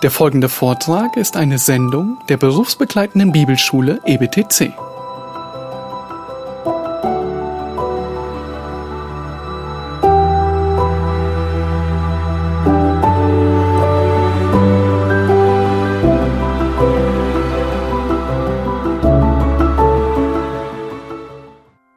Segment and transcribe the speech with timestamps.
[0.00, 4.72] Der folgende Vortrag ist eine Sendung der berufsbegleitenden Bibelschule EBTC.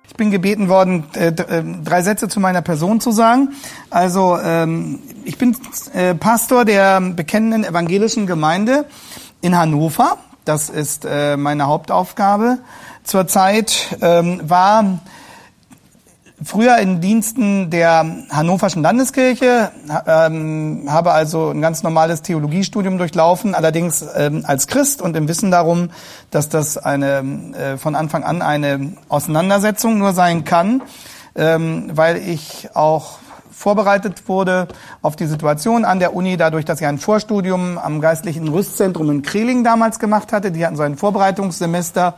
[0.08, 3.50] Ich bin gebeten worden, äh, äh, drei Sätze zu meiner Person zu sagen.
[3.92, 5.56] Also ähm, ich bin
[5.94, 8.86] äh, Pastor der bekennenden evangelischen Gemeinde
[9.42, 10.18] in Hannover.
[10.46, 11.06] Das ist
[11.38, 12.58] meine Hauptaufgabe.
[13.04, 15.00] Zurzeit ähm, war
[16.44, 19.72] früher in Diensten der Hannoverschen Landeskirche,
[20.08, 25.52] ähm, habe also ein ganz normales Theologiestudium durchlaufen, allerdings ähm, als Christ und im Wissen
[25.52, 25.90] darum,
[26.32, 30.82] dass das eine äh, von Anfang an eine Auseinandersetzung nur sein kann,
[31.36, 33.20] ähm, weil ich auch
[33.62, 34.68] vorbereitet wurde
[35.02, 39.22] auf die Situation an der Uni, dadurch, dass ich ein Vorstudium am Geistlichen Rüstzentrum in
[39.22, 40.52] Kreling damals gemacht hatte.
[40.52, 42.16] Die hatten so ein Vorbereitungssemester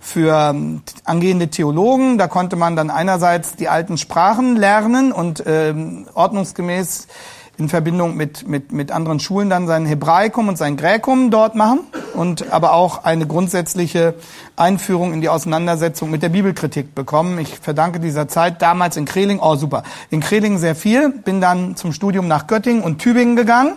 [0.00, 2.16] für ähm, angehende Theologen.
[2.16, 7.08] Da konnte man dann einerseits die alten Sprachen lernen und ähm, ordnungsgemäß
[7.56, 11.80] in Verbindung mit, mit, mit anderen Schulen dann sein Hebraikum und sein Gräkum dort machen
[12.14, 14.14] und aber auch eine grundsätzliche
[14.56, 17.38] Einführung in die Auseinandersetzung mit der Bibelkritik bekommen.
[17.38, 21.76] Ich verdanke dieser Zeit damals in Kreling, oh super, in Kreling sehr viel, bin dann
[21.76, 23.74] zum Studium nach Göttingen und Tübingen gegangen,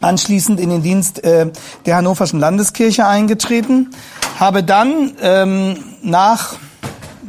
[0.00, 1.50] anschließend in den Dienst äh,
[1.86, 3.90] der Hannoverschen Landeskirche eingetreten,
[4.38, 6.56] habe dann ähm, nach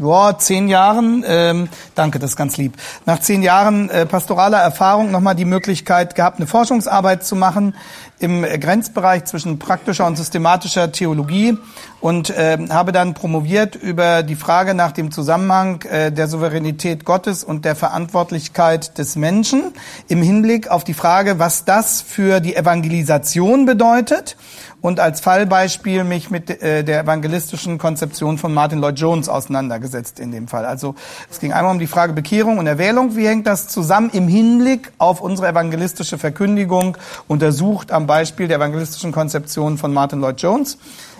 [0.02, 2.73] ja, zehn Jahren, ähm, danke, das ist ganz lieb,
[3.05, 7.75] nach zehn Jahren äh, pastoraler Erfahrung nochmal die Möglichkeit gehabt, eine Forschungsarbeit zu machen
[8.22, 11.58] im Grenzbereich zwischen praktischer und systematischer Theologie
[12.02, 17.44] und äh, habe dann promoviert über die Frage nach dem Zusammenhang äh, der Souveränität Gottes
[17.44, 19.73] und der Verantwortlichkeit des Menschen
[20.08, 24.36] im Hinblick auf die Frage, was das für die Evangelisation bedeutet
[24.81, 30.32] und als Fallbeispiel mich mit äh, der evangelistischen Konzeption von Martin Lloyd Jones auseinandergesetzt in
[30.32, 30.65] dem Fall.
[30.65, 30.95] Also
[31.30, 33.15] es ging einmal um die Frage Bekehrung und Erwählung.
[33.15, 39.14] Wie hängt das zusammen im Hinblick auf unsere evangelistische Verkündigung, untersucht am Beispiel der evangelistischen
[39.14, 40.77] Konzeption von Martin Lloyd Jones.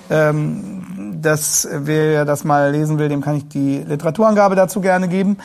[0.10, 5.38] Ähm, das, wer das mal lesen will, dem kann ich die Literaturangabe dazu gerne geben.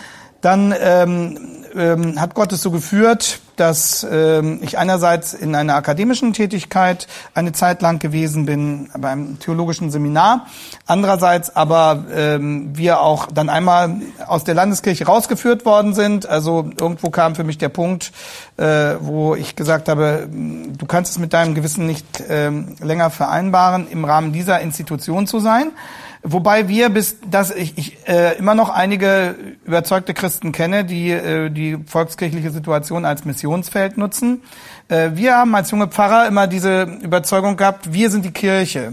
[0.47, 1.39] Dann ähm,
[1.75, 7.51] ähm, hat Gott es so geführt, dass ähm, ich einerseits in einer akademischen Tätigkeit eine
[7.51, 10.47] Zeit lang gewesen bin, beim theologischen Seminar,
[10.87, 16.29] andererseits aber ähm, wir auch dann einmal aus der Landeskirche rausgeführt worden sind.
[16.29, 18.13] Also irgendwo kam für mich der Punkt,
[18.57, 23.89] äh, wo ich gesagt habe, du kannst es mit deinem Gewissen nicht ähm, länger vereinbaren,
[23.91, 25.73] im Rahmen dieser Institution zu sein.
[26.29, 31.51] Wobei wir bis dass ich, ich äh, immer noch einige überzeugte Christen kenne, die äh,
[31.51, 34.43] die volkskirchliche Situation als Missionsfeld nutzen.
[34.89, 38.93] Äh, wir haben als junge Pfarrer immer diese Überzeugung gehabt, wir sind die Kirche.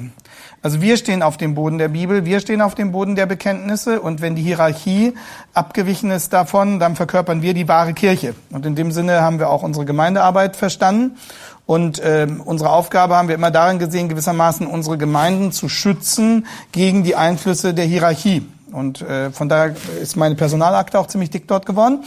[0.62, 4.00] Also wir stehen auf dem Boden der Bibel, wir stehen auf dem Boden der Bekenntnisse
[4.00, 5.14] und wenn die Hierarchie
[5.56, 8.36] abgewichen ist davon, dann verkörpern wir die wahre Kirche.
[8.52, 11.18] Und in dem Sinne haben wir auch unsere Gemeindearbeit verstanden
[11.66, 17.04] und äh, unsere Aufgabe haben wir immer darin gesehen, gewissermaßen unsere Gemeinden zu schützen gegen
[17.04, 18.48] die Einflüsse der Hierarchie.
[18.72, 22.04] Und äh, von daher ist meine Personalakte auch ziemlich dick dort geworden.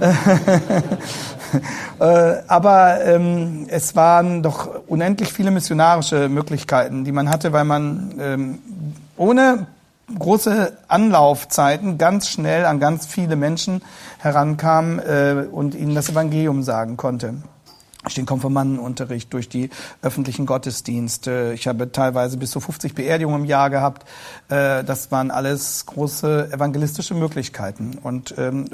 [2.00, 8.14] äh, aber ähm, es waren doch unendlich viele missionarische Möglichkeiten, die man hatte, weil man
[8.18, 8.58] ähm,
[9.16, 9.66] ohne
[10.18, 13.82] große Anlaufzeiten ganz schnell an ganz viele Menschen
[14.18, 17.34] herankam äh, und ihnen das Evangelium sagen konnte
[18.06, 19.68] durch den Konfirmandenunterricht, durch die
[20.00, 21.52] öffentlichen Gottesdienste.
[21.56, 24.06] Ich habe teilweise bis zu 50 Beerdigungen im Jahr gehabt.
[24.48, 27.98] Äh, das waren alles große evangelistische Möglichkeiten.
[28.00, 28.66] Und ähm,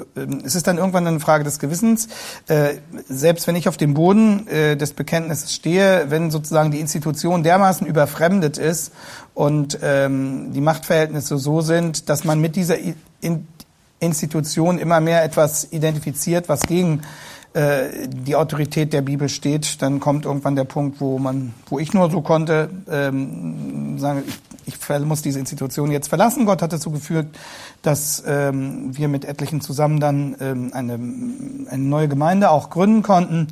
[0.45, 2.09] es ist dann irgendwann eine Frage des Gewissens.
[2.47, 2.75] Äh,
[3.09, 7.87] selbst wenn ich auf dem Boden äh, des Bekenntnisses stehe, wenn sozusagen die Institution dermaßen
[7.87, 8.93] überfremdet ist
[9.33, 12.77] und ähm, die Machtverhältnisse so sind, dass man mit dieser
[13.99, 17.01] Institution immer mehr etwas identifiziert, was gegen
[17.53, 21.93] äh, die Autorität der Bibel steht, dann kommt irgendwann der Punkt, wo man, wo ich
[21.93, 24.23] nur so konnte, ähm, sagen,
[24.65, 26.45] ich, ich muss diese Institution jetzt verlassen.
[26.45, 27.27] Gott hat dazu geführt,
[27.81, 33.47] dass ähm, wir mit etlichen zusammen dann ähm, eine, eine neue Gemeinde auch gründen konnten.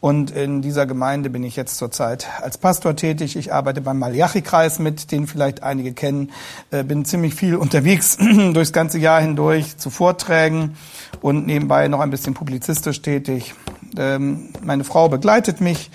[0.00, 3.34] Und in dieser Gemeinde bin ich jetzt zurzeit als Pastor tätig.
[3.34, 6.30] Ich arbeite beim Malachi-Kreis mit, den vielleicht einige kennen.
[6.70, 8.16] Äh, bin ziemlich viel unterwegs
[8.52, 10.76] durchs ganze Jahr hindurch zu Vorträgen
[11.20, 13.54] und nebenbei noch ein bisschen publizistisch tätig.
[13.96, 15.90] Ähm, meine Frau begleitet mich.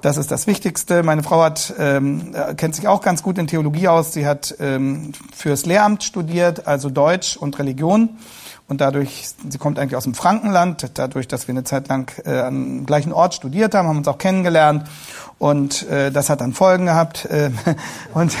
[0.00, 1.04] Das ist das Wichtigste.
[1.04, 4.12] Meine Frau hat, ähm, äh, kennt sich auch ganz gut in Theologie aus.
[4.12, 8.10] Sie hat ähm, fürs Lehramt studiert, also Deutsch und Religion
[8.74, 12.40] und dadurch, sie kommt eigentlich aus dem Frankenland, dadurch, dass wir eine Zeit lang äh,
[12.40, 14.88] am gleichen Ort studiert haben, haben uns auch kennengelernt.
[15.38, 17.50] Und äh, das hat dann Folgen gehabt äh,
[18.14, 18.36] und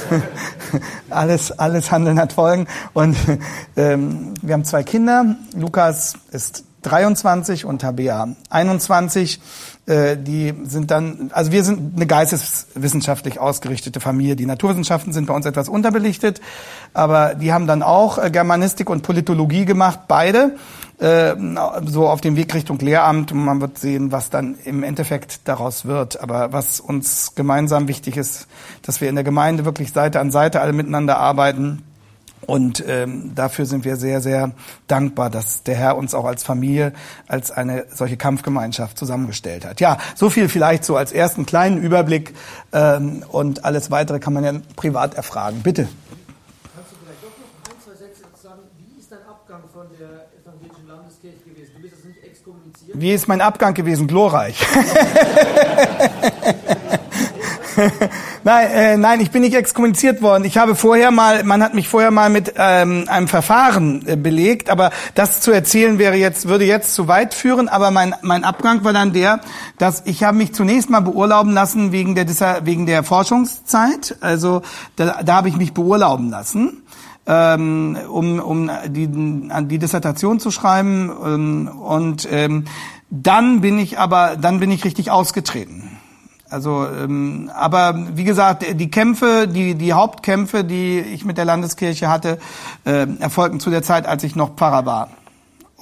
[1.10, 2.68] alles, alles Handeln hat Folgen.
[2.92, 3.16] Und
[3.76, 9.40] ähm, wir haben zwei Kinder, Lukas ist 23 und Tabea 21 äh,
[9.86, 14.36] die sind dann, also wir sind eine geisteswissenschaftlich ausgerichtete Familie.
[14.36, 16.40] Die Naturwissenschaften sind bei uns etwas unterbelichtet,
[16.94, 20.54] aber die haben dann auch äh, Germanistik und Politologie gemacht, beide,
[21.00, 21.34] äh,
[21.86, 23.34] so auf dem Weg Richtung Lehramt.
[23.34, 26.20] Man wird sehen, was dann im Endeffekt daraus wird.
[26.20, 28.46] Aber was uns gemeinsam wichtig ist,
[28.82, 31.82] dass wir in der Gemeinde wirklich Seite an Seite alle miteinander arbeiten
[32.46, 34.52] und ähm, dafür sind wir sehr, sehr
[34.88, 36.92] dankbar, dass der Herr uns auch als Familie,
[37.28, 39.80] als eine solche Kampfgemeinschaft zusammengestellt hat.
[39.80, 42.34] Ja, so viel vielleicht so als ersten kleinen Überblick
[42.72, 45.62] ähm, und alles weitere kann man ja privat erfragen.
[45.62, 45.88] Bitte.
[46.74, 50.26] Kannst du vielleicht doch noch ein, zwei Sätze sagen, wie ist dein Abgang von der
[50.42, 51.72] evangelischen Landeskirche gewesen?
[51.76, 53.00] Du bist das nicht exkommuniziert?
[53.00, 54.08] Wie ist mein Abgang gewesen?
[54.08, 54.60] Glorreich.
[58.44, 60.44] nein, äh, nein, ich bin nicht exkommuniziert worden.
[60.44, 64.70] Ich habe vorher mal, man hat mich vorher mal mit ähm, einem Verfahren äh, belegt,
[64.70, 67.68] aber das zu erzählen wäre jetzt, würde jetzt zu weit führen.
[67.68, 69.40] Aber mein mein Abgang war dann der,
[69.78, 72.26] dass ich habe mich zunächst mal beurlauben lassen wegen der
[72.64, 74.16] wegen der Forschungszeit.
[74.20, 74.62] Also
[74.96, 76.82] da, da habe ich mich beurlauben lassen
[77.26, 81.10] ähm, um, um die, die Dissertation zu schreiben.
[81.24, 82.64] Ähm, und ähm,
[83.10, 85.98] dann bin ich aber, dann bin ich richtig ausgetreten.
[86.52, 92.08] Also, ähm, aber wie gesagt, die Kämpfe, die die Hauptkämpfe, die ich mit der Landeskirche
[92.08, 92.38] hatte,
[92.84, 95.08] äh, erfolgten zu der Zeit, als ich noch Pfarrer war.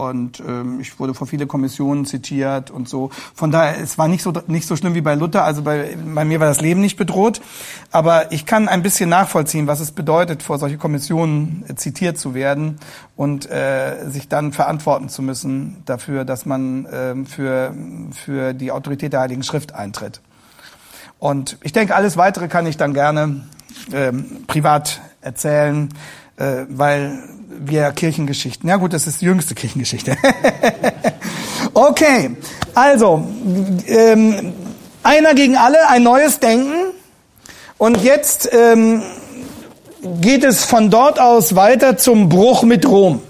[0.01, 3.11] Und ähm, ich wurde vor viele Kommissionen zitiert und so.
[3.35, 5.45] Von daher, es war nicht so nicht so schlimm wie bei Luther.
[5.45, 7.43] Also bei, bei mir war das Leben nicht bedroht.
[7.91, 12.33] Aber ich kann ein bisschen nachvollziehen, was es bedeutet, vor solche Kommissionen äh, zitiert zu
[12.33, 12.79] werden
[13.15, 17.75] und äh, sich dann verantworten zu müssen dafür, dass man äh, für
[18.13, 20.23] für die Autorität der Heiligen Schrift eintritt.
[21.21, 23.43] Und ich denke, alles Weitere kann ich dann gerne
[23.93, 25.91] ähm, privat erzählen,
[26.39, 30.17] äh, weil wir Kirchengeschichten, ja gut, das ist die jüngste Kirchengeschichte.
[31.75, 32.37] okay,
[32.75, 33.29] also
[33.87, 34.55] ähm,
[35.03, 36.73] einer gegen alle, ein neues Denken.
[37.77, 39.03] Und jetzt ähm,
[40.21, 43.21] geht es von dort aus weiter zum Bruch mit Rom.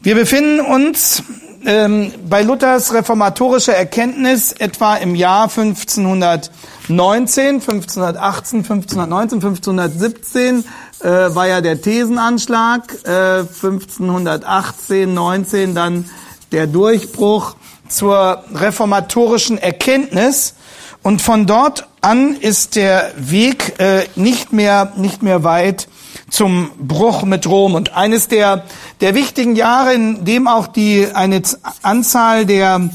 [0.00, 1.22] Wir befinden uns
[1.66, 10.64] ähm, bei Luthers reformatorischer Erkenntnis etwa im Jahr 1519, 1518, 1519, 1517
[11.00, 16.08] äh, war ja der Thesenanschlag, äh, 1518, 19 dann
[16.52, 17.56] der Durchbruch
[17.88, 20.54] zur reformatorischen Erkenntnis.
[21.02, 25.88] Und von dort an ist der Weg äh, nicht mehr nicht mehr weit
[26.28, 27.74] zum Bruch mit Rom.
[27.74, 28.64] Und eines der,
[29.00, 31.42] der wichtigen Jahre, in dem auch die, eine
[31.82, 32.90] Anzahl der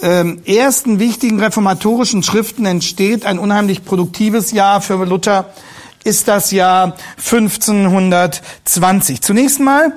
[0.00, 5.46] ähm, ersten wichtigen reformatorischen Schriften entsteht, ein unheimlich produktives Jahr für Luther,
[6.04, 9.20] ist das Jahr 1520.
[9.20, 9.94] Zunächst mal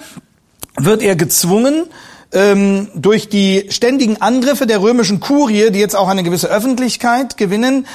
[0.78, 1.86] wird er gezwungen,
[2.34, 7.86] ähm, durch die ständigen Angriffe der römischen Kurie, die jetzt auch eine gewisse Öffentlichkeit gewinnen,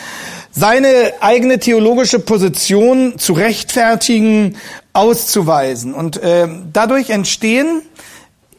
[0.56, 4.56] seine eigene theologische Position zu rechtfertigen,
[4.94, 5.92] auszuweisen.
[5.92, 7.82] Und äh, dadurch entstehen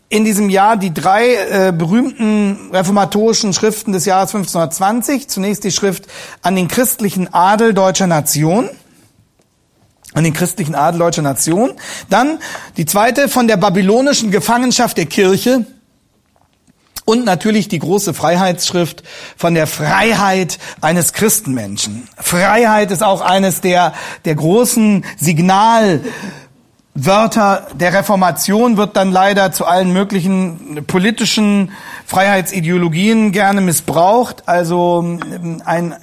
[0.07, 5.27] in diesem Jahr die drei äh, berühmten reformatorischen Schriften des Jahres 1520.
[5.27, 6.05] Zunächst die Schrift
[6.43, 8.69] an den christlichen Adel deutscher Nation
[10.13, 11.73] an den christlichen Adel deutscher Nation.
[12.09, 12.39] Dann
[12.75, 15.65] die zweite von der babylonischen Gefangenschaft der Kirche
[17.07, 19.01] und natürlich die große Freiheitsschrift
[19.37, 22.09] von der Freiheit eines Christenmenschen.
[22.17, 23.93] Freiheit ist auch eines der,
[24.25, 26.01] der großen Signal,
[26.99, 31.71] Wörter der Reformation wird dann leider zu allen möglichen politischen
[32.07, 34.47] Freiheitsideologien gerne missbraucht.
[34.47, 35.93] Also ähm, ein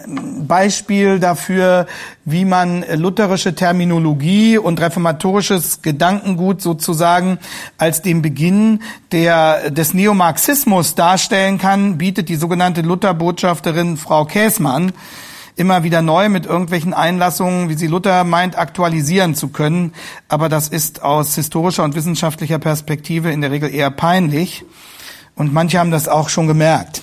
[0.46, 1.87] Beispiel dafür,
[2.26, 7.38] wie man lutherische Terminologie und reformatorisches Gedankengut sozusagen
[7.78, 8.82] als den Beginn
[9.12, 14.92] der, des Neomarxismus darstellen kann, bietet die sogenannte Lutherbotschafterin Frau Käßmann
[15.56, 19.94] immer wieder neu mit irgendwelchen Einlassungen, wie sie Luther meint, aktualisieren zu können.
[20.28, 24.66] Aber das ist aus historischer und wissenschaftlicher Perspektive in der Regel eher peinlich.
[25.37, 27.03] Und manche haben das auch schon gemerkt.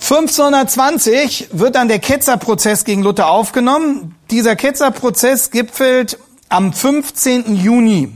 [0.00, 4.16] 1520 wird dann der Ketzerprozess gegen Luther aufgenommen.
[4.30, 6.18] Dieser Ketzerprozess gipfelt
[6.48, 7.56] am 15.
[7.56, 8.12] Juni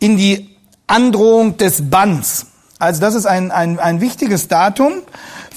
[0.00, 2.46] in die Androhung des Banns.
[2.78, 5.02] Also das ist ein, ein, ein wichtiges Datum.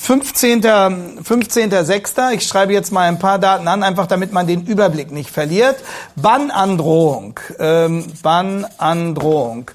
[0.02, 0.64] 15.
[0.64, 2.32] 15.06.
[2.34, 5.76] Ich schreibe jetzt mal ein paar Daten an, einfach damit man den Überblick nicht verliert.
[6.16, 7.40] Bannandrohung.
[7.60, 9.70] Ähm, Bannandrohung.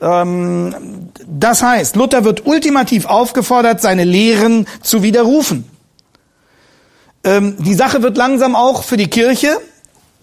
[0.00, 5.70] Ähm, das heißt, Luther wird ultimativ aufgefordert, seine Lehren zu widerrufen.
[7.22, 9.60] Ähm, die Sache wird langsam auch für die Kirche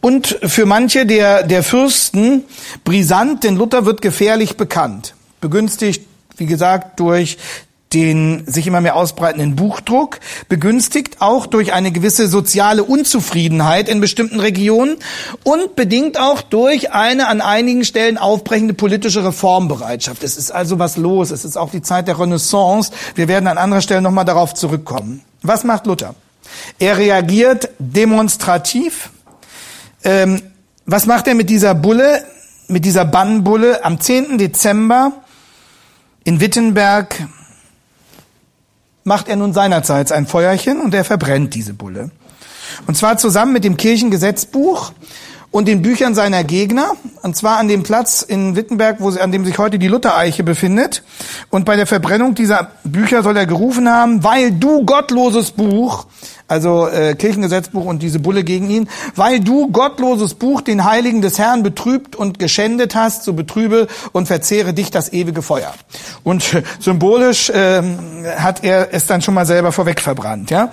[0.01, 2.43] und für manche der, der Fürsten
[2.83, 5.15] brisant, denn Luther wird gefährlich bekannt.
[5.39, 6.05] Begünstigt,
[6.37, 7.37] wie gesagt, durch
[7.95, 14.41] den sich immer mehr ausbreitenden Buchdruck, begünstigt auch durch eine gewisse soziale Unzufriedenheit in bestimmten
[14.41, 14.97] Regionen
[15.43, 20.23] und bedingt auch durch eine an einigen Stellen aufbrechende politische Reformbereitschaft.
[20.25, 21.31] Es ist also was los.
[21.31, 22.91] Es ist auch die Zeit der Renaissance.
[23.15, 25.21] Wir werden an anderer Stelle nochmal darauf zurückkommen.
[25.41, 26.15] Was macht Luther?
[26.77, 29.09] Er reagiert demonstrativ.
[30.03, 30.41] Ähm,
[30.85, 32.25] was macht er mit dieser Bulle,
[32.67, 34.37] mit dieser Bannbulle am 10.
[34.37, 35.13] Dezember
[36.25, 37.15] in Wittenberg
[39.05, 42.09] macht er nun seinerseits ein Feuerchen und er verbrennt diese Bulle.
[42.87, 44.91] Und zwar zusammen mit dem Kirchengesetzbuch
[45.51, 49.45] und den Büchern seiner Gegner, und zwar an dem Platz in Wittenberg, wo, an dem
[49.45, 51.03] sich heute die Luthereiche befindet.
[51.51, 56.07] Und bei der Verbrennung dieser Bücher soll er gerufen haben, weil du gottloses Buch
[56.47, 61.39] also äh, Kirchengesetzbuch und diese Bulle gegen ihn, weil du gottloses Buch den Heiligen des
[61.39, 65.73] Herrn betrübt und geschändet hast, so betrübe und verzehre dich das ewige Feuer.
[66.23, 67.81] Und äh, symbolisch äh,
[68.37, 70.51] hat er es dann schon mal selber vorweg verbrannt.
[70.51, 70.71] Ja,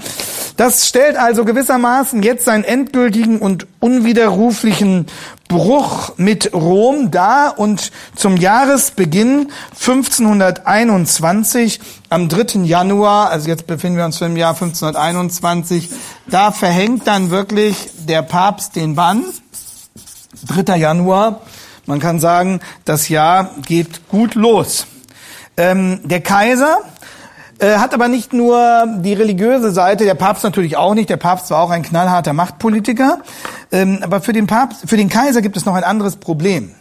[0.57, 5.07] das stellt also gewissermaßen jetzt seinen endgültigen und unwiderruflichen
[5.53, 11.79] Bruch mit Rom dar und zum Jahresbeginn 1521
[12.09, 12.61] am 3.
[12.61, 15.91] Januar, also jetzt befinden wir uns im Jahr 1521,
[16.27, 19.25] da verhängt dann wirklich der Papst den Bann.
[20.49, 20.77] 3.
[20.77, 21.43] Januar,
[21.85, 24.87] man kann sagen, das Jahr geht gut los.
[25.59, 26.79] Ähm, der Kaiser
[27.63, 31.09] äh, hat aber nicht nur die religiöse Seite, der Papst natürlich auch nicht.
[31.09, 33.21] Der Papst war auch ein knallharter Machtpolitiker.
[33.71, 36.73] Ähm, aber für den Papst, für den Kaiser gibt es noch ein anderes Problem.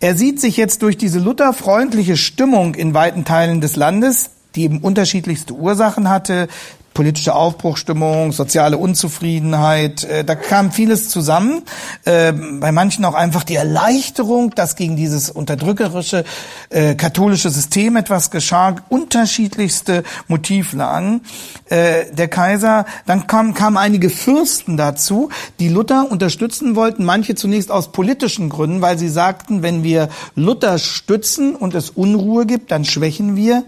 [0.00, 4.80] Er sieht sich jetzt durch diese lutherfreundliche Stimmung in weiten Teilen des Landes, die eben
[4.80, 6.48] unterschiedlichste Ursachen hatte,
[6.94, 11.62] politische Aufbruchstimmung, soziale Unzufriedenheit, äh, da kam vieles zusammen.
[12.04, 16.24] Äh, bei manchen auch einfach die Erleichterung, dass gegen dieses unterdrückerische
[16.70, 21.22] äh, katholische System etwas geschah, unterschiedlichste Motivlagen.
[21.68, 27.72] Äh, der Kaiser, dann kamen kam einige Fürsten dazu, die Luther unterstützen wollten, manche zunächst
[27.72, 32.84] aus politischen Gründen, weil sie sagten, wenn wir Luther stützen und es Unruhe gibt, dann
[32.84, 33.64] schwächen wir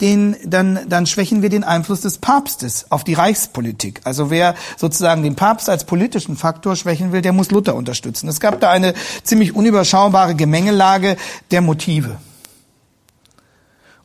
[0.00, 4.00] den, dann, dann schwächen wir den Einfluss des Papstes auf die Reichspolitik.
[4.04, 8.28] Also wer sozusagen den Papst als politischen Faktor schwächen will, der muss Luther unterstützen.
[8.28, 11.16] Es gab da eine ziemlich unüberschaubare Gemengelage
[11.50, 12.18] der Motive.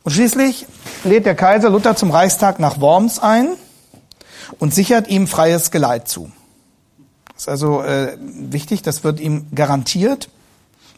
[0.02, 0.66] Und schließlich
[1.04, 3.50] lädt der Kaiser Luther zum Reichstag nach Worms ein
[4.58, 6.32] und sichert ihm freies Geleit zu.
[7.34, 10.28] Das ist also äh, wichtig, das wird ihm garantiert.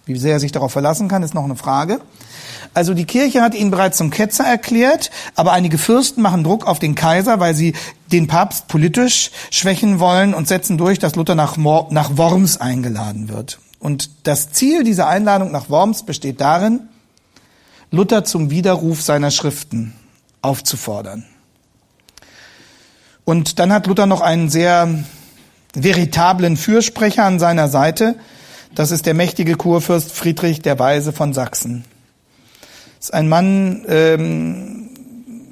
[0.06, 2.00] Wie sehr er sich darauf verlassen kann, ist noch eine Frage.
[2.75, 6.78] Also die Kirche hat ihn bereits zum Ketzer erklärt, aber einige Fürsten machen Druck auf
[6.78, 7.75] den Kaiser, weil sie
[8.11, 13.61] den Papst politisch schwächen wollen und setzen durch, dass Luther nach, nach Worms eingeladen wird.
[13.78, 16.80] Und das Ziel dieser Einladung nach Worms besteht darin,
[17.90, 19.94] Luther zum Widerruf seiner Schriften
[20.42, 21.25] aufzufordern.
[23.25, 25.04] Und dann hat Luther noch einen sehr
[25.75, 28.16] veritablen Fürsprecher an seiner Seite.
[28.75, 31.85] Das ist der mächtige Kurfürst Friedrich der Weise von Sachsen
[33.04, 34.88] ist ein Mann, ähm,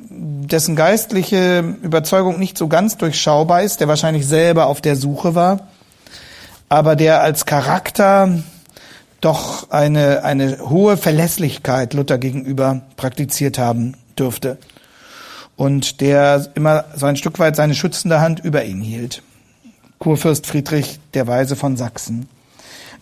[0.08, 5.68] dessen geistliche Überzeugung nicht so ganz durchschaubar ist, der wahrscheinlich selber auf der Suche war,
[6.70, 8.42] aber der als Charakter
[9.20, 14.56] doch eine, eine hohe Verlässlichkeit Luther gegenüber praktiziert haben dürfte
[15.54, 19.22] und der immer so ein Stück weit seine schützende Hand über ihn hielt.
[19.98, 22.30] Kurfürst Friedrich der Weise von Sachsen.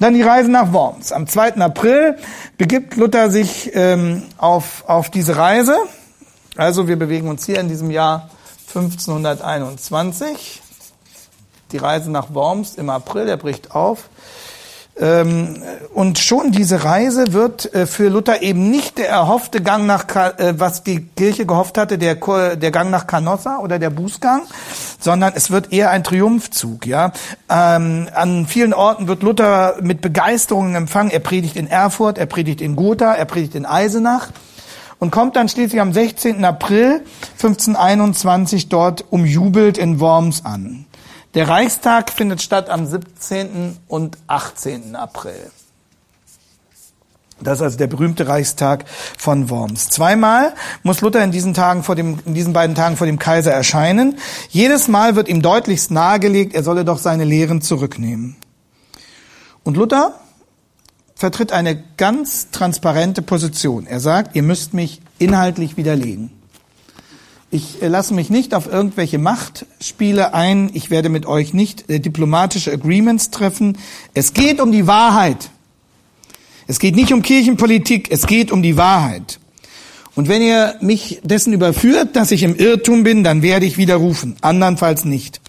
[0.00, 1.12] Dann die Reise nach Worms.
[1.12, 1.56] Am 2.
[1.56, 2.16] April
[2.56, 5.76] begibt Luther sich ähm, auf, auf diese Reise.
[6.56, 8.30] Also wir bewegen uns hier in diesem Jahr
[8.74, 10.62] 1521.
[11.72, 14.08] Die Reise nach Worms im April, er bricht auf.
[15.00, 15.62] Ähm,
[15.94, 20.54] und schon diese Reise wird äh, für Luther eben nicht der erhoffte Gang nach, äh,
[20.58, 24.42] was die Kirche gehofft hatte, der, der Gang nach Canossa oder der Bußgang,
[24.98, 26.86] sondern es wird eher ein Triumphzug.
[26.86, 27.12] Ja,
[27.48, 31.10] ähm, an vielen Orten wird Luther mit Begeisterung empfangen.
[31.10, 34.28] Er predigt in Erfurt, er predigt in Gotha, er predigt in Eisenach
[34.98, 36.44] und kommt dann schließlich am 16.
[36.44, 37.02] April
[37.32, 40.84] 1521 dort umjubelt in Worms an.
[41.34, 43.78] Der Reichstag findet statt am 17.
[43.86, 44.96] und 18.
[44.96, 45.50] April.
[47.40, 48.84] Das ist also der berühmte Reichstag
[49.16, 49.88] von Worms.
[49.88, 53.52] Zweimal muss Luther in diesen Tagen vor dem, in diesen beiden Tagen vor dem Kaiser
[53.52, 54.18] erscheinen.
[54.48, 58.36] Jedes Mal wird ihm deutlichst nahegelegt, er solle doch seine Lehren zurücknehmen.
[59.62, 60.20] Und Luther
[61.14, 63.86] vertritt eine ganz transparente Position.
[63.86, 66.39] Er sagt, ihr müsst mich inhaltlich widerlegen.
[67.52, 70.70] Ich äh, lasse mich nicht auf irgendwelche Machtspiele ein.
[70.72, 73.76] Ich werde mit euch nicht äh, diplomatische Agreements treffen.
[74.14, 75.50] Es geht um die Wahrheit.
[76.68, 79.40] Es geht nicht um Kirchenpolitik, es geht um die Wahrheit.
[80.14, 84.36] Und wenn ihr mich dessen überführt, dass ich im Irrtum bin, dann werde ich widerrufen,
[84.40, 85.40] andernfalls nicht.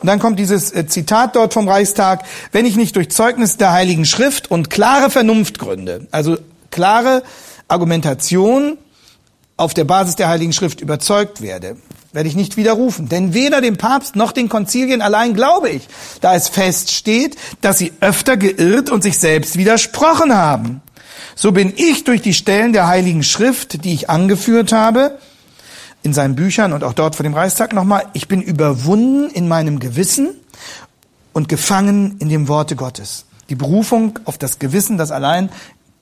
[0.00, 3.72] Und dann kommt dieses äh, Zitat dort vom Reichstag, wenn ich nicht durch Zeugnis der
[3.72, 6.36] Heiligen Schrift und klare Vernunftgründe, also
[6.70, 7.22] klare
[7.68, 8.76] Argumentation
[9.58, 11.76] auf der Basis der Heiligen Schrift überzeugt werde,
[12.12, 13.08] werde ich nicht widerrufen.
[13.08, 15.86] Denn weder dem Papst noch den Konzilien allein glaube ich,
[16.22, 20.80] da es feststeht, dass sie öfter geirrt und sich selbst widersprochen haben.
[21.34, 25.18] So bin ich durch die Stellen der Heiligen Schrift, die ich angeführt habe,
[26.02, 29.80] in seinen Büchern und auch dort vor dem Reichstag nochmal, ich bin überwunden in meinem
[29.80, 30.30] Gewissen
[31.32, 33.24] und gefangen in dem Worte Gottes.
[33.50, 35.50] Die Berufung auf das Gewissen, das allein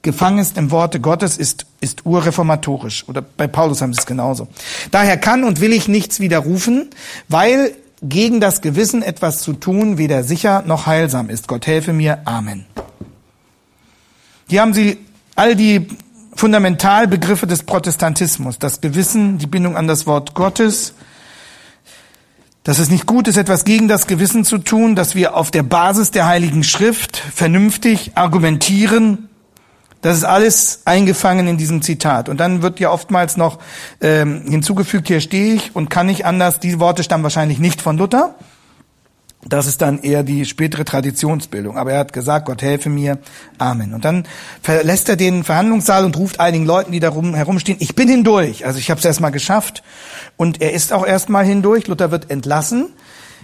[0.06, 3.06] gefangen ist im Worte Gottes, ist, ist urreformatorisch.
[3.08, 4.46] Oder bei Paulus haben sie es genauso.
[4.92, 6.90] Daher kann und will ich nichts widerrufen,
[7.28, 7.72] weil
[8.02, 11.48] gegen das Gewissen etwas zu tun weder sicher noch heilsam ist.
[11.48, 12.20] Gott helfe mir.
[12.24, 12.66] Amen.
[14.48, 14.98] Hier haben Sie
[15.34, 15.88] all die
[16.36, 18.60] Fundamentalbegriffe des Protestantismus.
[18.60, 20.94] Das Gewissen, die Bindung an das Wort Gottes,
[22.62, 25.64] dass es nicht gut ist, etwas gegen das Gewissen zu tun, dass wir auf der
[25.64, 29.28] Basis der Heiligen Schrift vernünftig argumentieren,
[30.02, 32.28] das ist alles eingefangen in diesem Zitat.
[32.28, 33.58] Und dann wird ja oftmals noch
[34.00, 36.60] ähm, hinzugefügt, hier stehe ich und kann nicht anders.
[36.60, 38.34] Diese Worte stammen wahrscheinlich nicht von Luther.
[39.48, 41.78] Das ist dann eher die spätere Traditionsbildung.
[41.78, 43.18] Aber er hat gesagt, Gott helfe mir.
[43.58, 43.94] Amen.
[43.94, 44.26] Und dann
[44.60, 48.66] verlässt er den Verhandlungssaal und ruft einigen Leuten, die da rum, herumstehen, ich bin hindurch.
[48.66, 49.84] Also ich habe es erstmal geschafft.
[50.36, 51.86] Und er ist auch erstmal hindurch.
[51.86, 52.88] Luther wird entlassen,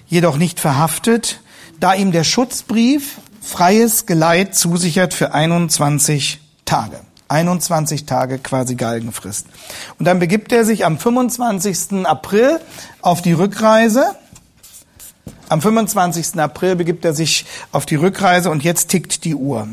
[0.06, 1.40] jedoch nicht verhaftet,
[1.78, 7.00] da ihm der Schutzbrief freies Geleit zusichert für 21 Tage.
[7.28, 9.46] 21 Tage quasi Galgenfrist.
[9.98, 12.06] Und dann begibt er sich am 25.
[12.06, 12.60] April
[13.00, 14.14] auf die Rückreise.
[15.48, 16.38] Am 25.
[16.38, 19.66] April begibt er sich auf die Rückreise und jetzt tickt die Uhr.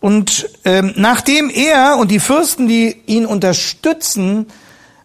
[0.00, 4.46] Und ähm, nachdem er und die Fürsten, die ihn unterstützen,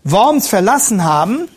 [0.04, 1.48] Worms verlassen haben,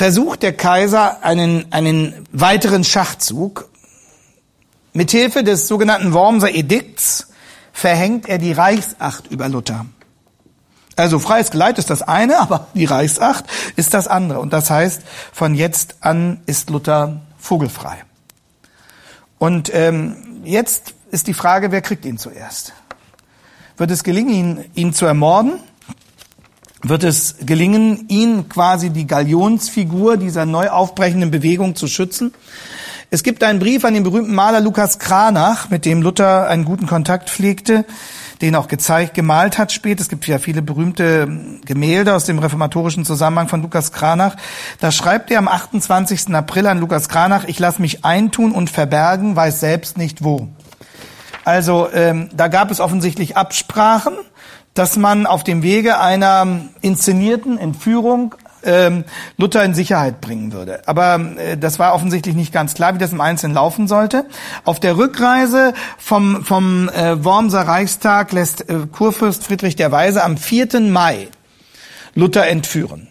[0.00, 3.68] versucht der Kaiser einen, einen weiteren Schachzug
[4.94, 7.26] Mithilfe des sogenannten Wormser Edikts
[7.74, 9.84] verhängt er die Reichsacht über Luther.
[10.96, 13.44] Also freies Geleit ist das eine, aber die Reichsacht
[13.76, 14.40] ist das andere.
[14.40, 15.02] Und das heißt,
[15.34, 17.98] von jetzt an ist Luther vogelfrei.
[19.38, 22.72] Und ähm, jetzt ist die Frage, wer kriegt ihn zuerst?
[23.76, 25.60] Wird es gelingen, ihn, ihn zu ermorden?
[26.82, 32.32] Wird es gelingen, ihn quasi die Galionsfigur dieser neu aufbrechenden Bewegung zu schützen?
[33.10, 36.86] Es gibt einen Brief an den berühmten Maler Lukas Kranach, mit dem Luther einen guten
[36.86, 37.84] Kontakt pflegte,
[38.40, 40.00] den auch gezeigt, gemalt hat später.
[40.00, 41.28] Es gibt ja viele berühmte
[41.66, 44.36] Gemälde aus dem reformatorischen Zusammenhang von Lukas Kranach.
[44.78, 46.34] Da schreibt er am 28.
[46.34, 50.48] April an Lukas Kranach, ich lasse mich eintun und verbergen, weiß selbst nicht wo.
[51.44, 54.14] Also ähm, da gab es offensichtlich Absprachen,
[54.74, 59.04] dass man auf dem Wege einer inszenierten Entführung ähm,
[59.36, 60.86] Luther in Sicherheit bringen würde.
[60.86, 64.26] Aber äh, das war offensichtlich nicht ganz klar, wie das im Einzelnen laufen sollte.
[64.64, 70.36] Auf der Rückreise vom, vom äh, Wormser Reichstag lässt äh, Kurfürst Friedrich der Weise am
[70.36, 70.80] 4.
[70.80, 71.28] Mai
[72.14, 73.06] Luther entführen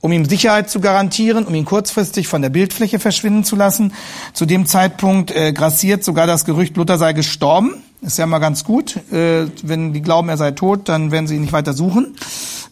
[0.00, 3.92] um ihm Sicherheit zu garantieren, um ihn kurzfristig von der Bildfläche verschwinden zu lassen.
[4.32, 7.82] Zu dem Zeitpunkt äh, grassiert sogar das Gerücht, Luther sei gestorben.
[8.00, 8.96] Ist ja mal ganz gut.
[9.12, 12.16] Äh, wenn die glauben, er sei tot, dann werden sie ihn nicht weiter suchen.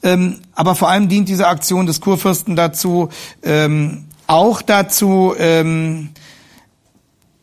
[0.03, 3.09] Ähm, aber vor allem dient diese Aktion des Kurfürsten dazu,
[3.43, 6.11] ähm, auch dazu, ähm,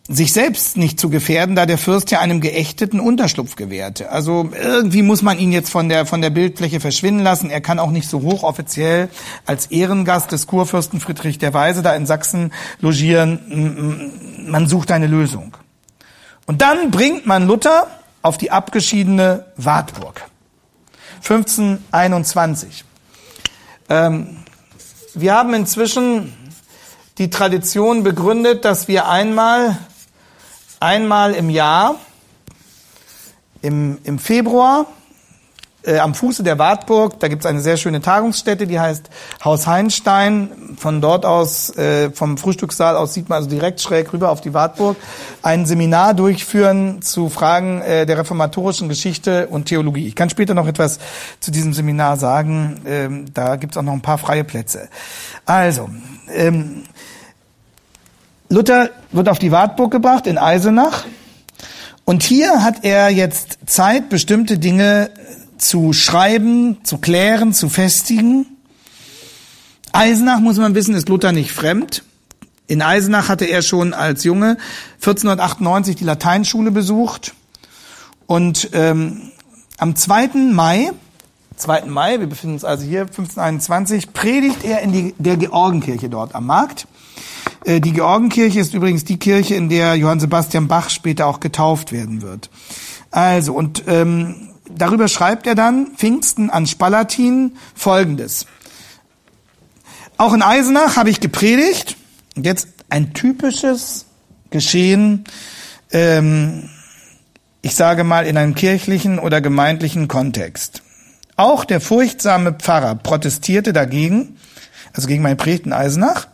[0.08, 4.12] sich selbst nicht zu gefährden, da der Fürst ja einem Geächteten Unterschlupf gewährte.
[4.12, 7.50] Also irgendwie muss man ihn jetzt von der, von der Bildfläche verschwinden lassen.
[7.50, 9.10] Er kann auch nicht so hochoffiziell
[9.46, 14.12] als Ehrengast des Kurfürsten Friedrich der Weise da in Sachsen logieren.
[14.46, 15.56] Man sucht eine Lösung.
[16.46, 17.88] Und dann bringt man Luther
[18.22, 20.24] auf die abgeschiedene Wartburg.
[21.18, 22.84] 1521.
[23.90, 24.38] Ähm,
[25.14, 26.34] wir haben inzwischen
[27.18, 29.78] die Tradition begründet, dass wir einmal,
[30.80, 31.96] einmal im Jahr,
[33.62, 34.88] im, im Februar,
[35.86, 39.10] äh, am Fuße der Wartburg, da gibt es eine sehr schöne Tagungsstätte, die heißt
[39.44, 40.50] Haus Heinstein.
[40.78, 44.54] Von dort aus, äh, vom Frühstückssaal aus sieht man also direkt schräg rüber auf die
[44.54, 44.98] Wartburg,
[45.42, 50.08] ein Seminar durchführen zu Fragen äh, der reformatorischen Geschichte und Theologie.
[50.08, 51.00] Ich kann später noch etwas
[51.40, 54.90] zu diesem Seminar sagen, ähm, da gibt es auch noch ein paar freie Plätze.
[55.46, 55.90] Also,
[56.34, 56.84] ähm,
[58.50, 61.06] Luther wird auf die Wartburg gebracht in Eisenach.
[62.06, 65.10] Und hier hat er jetzt Zeit, bestimmte Dinge
[65.58, 68.46] zu schreiben, zu klären, zu festigen.
[69.92, 72.04] Eisenach, muss man wissen, ist Luther nicht fremd.
[72.68, 74.58] In Eisenach hatte er schon als Junge
[74.96, 77.34] 1498 die Lateinschule besucht.
[78.26, 79.32] Und ähm,
[79.78, 80.30] am 2.
[80.52, 80.92] Mai,
[81.58, 81.86] 2.
[81.86, 86.48] Mai, wir befinden uns also hier, 1521, predigt er in die, der Georgenkirche dort am
[86.48, 86.88] Markt.
[87.66, 91.92] Äh, die Georgenkirche ist übrigens die Kirche, in der Johann Sebastian Bach später auch getauft
[91.92, 92.50] werden wird.
[93.12, 98.46] Also, und ähm, darüber schreibt er dann Pfingsten an Spalatin folgendes.
[100.18, 101.98] Auch in Eisenach habe ich gepredigt.
[102.36, 104.06] Und jetzt ein typisches
[104.50, 105.26] Geschehen,
[105.92, 106.70] ähm,
[107.62, 110.82] ich sage mal in einem kirchlichen oder gemeindlichen Kontext.
[111.36, 114.38] Auch der furchtsame Pfarrer protestierte dagegen,
[114.94, 116.28] also gegen mein Predigt in Eisenach,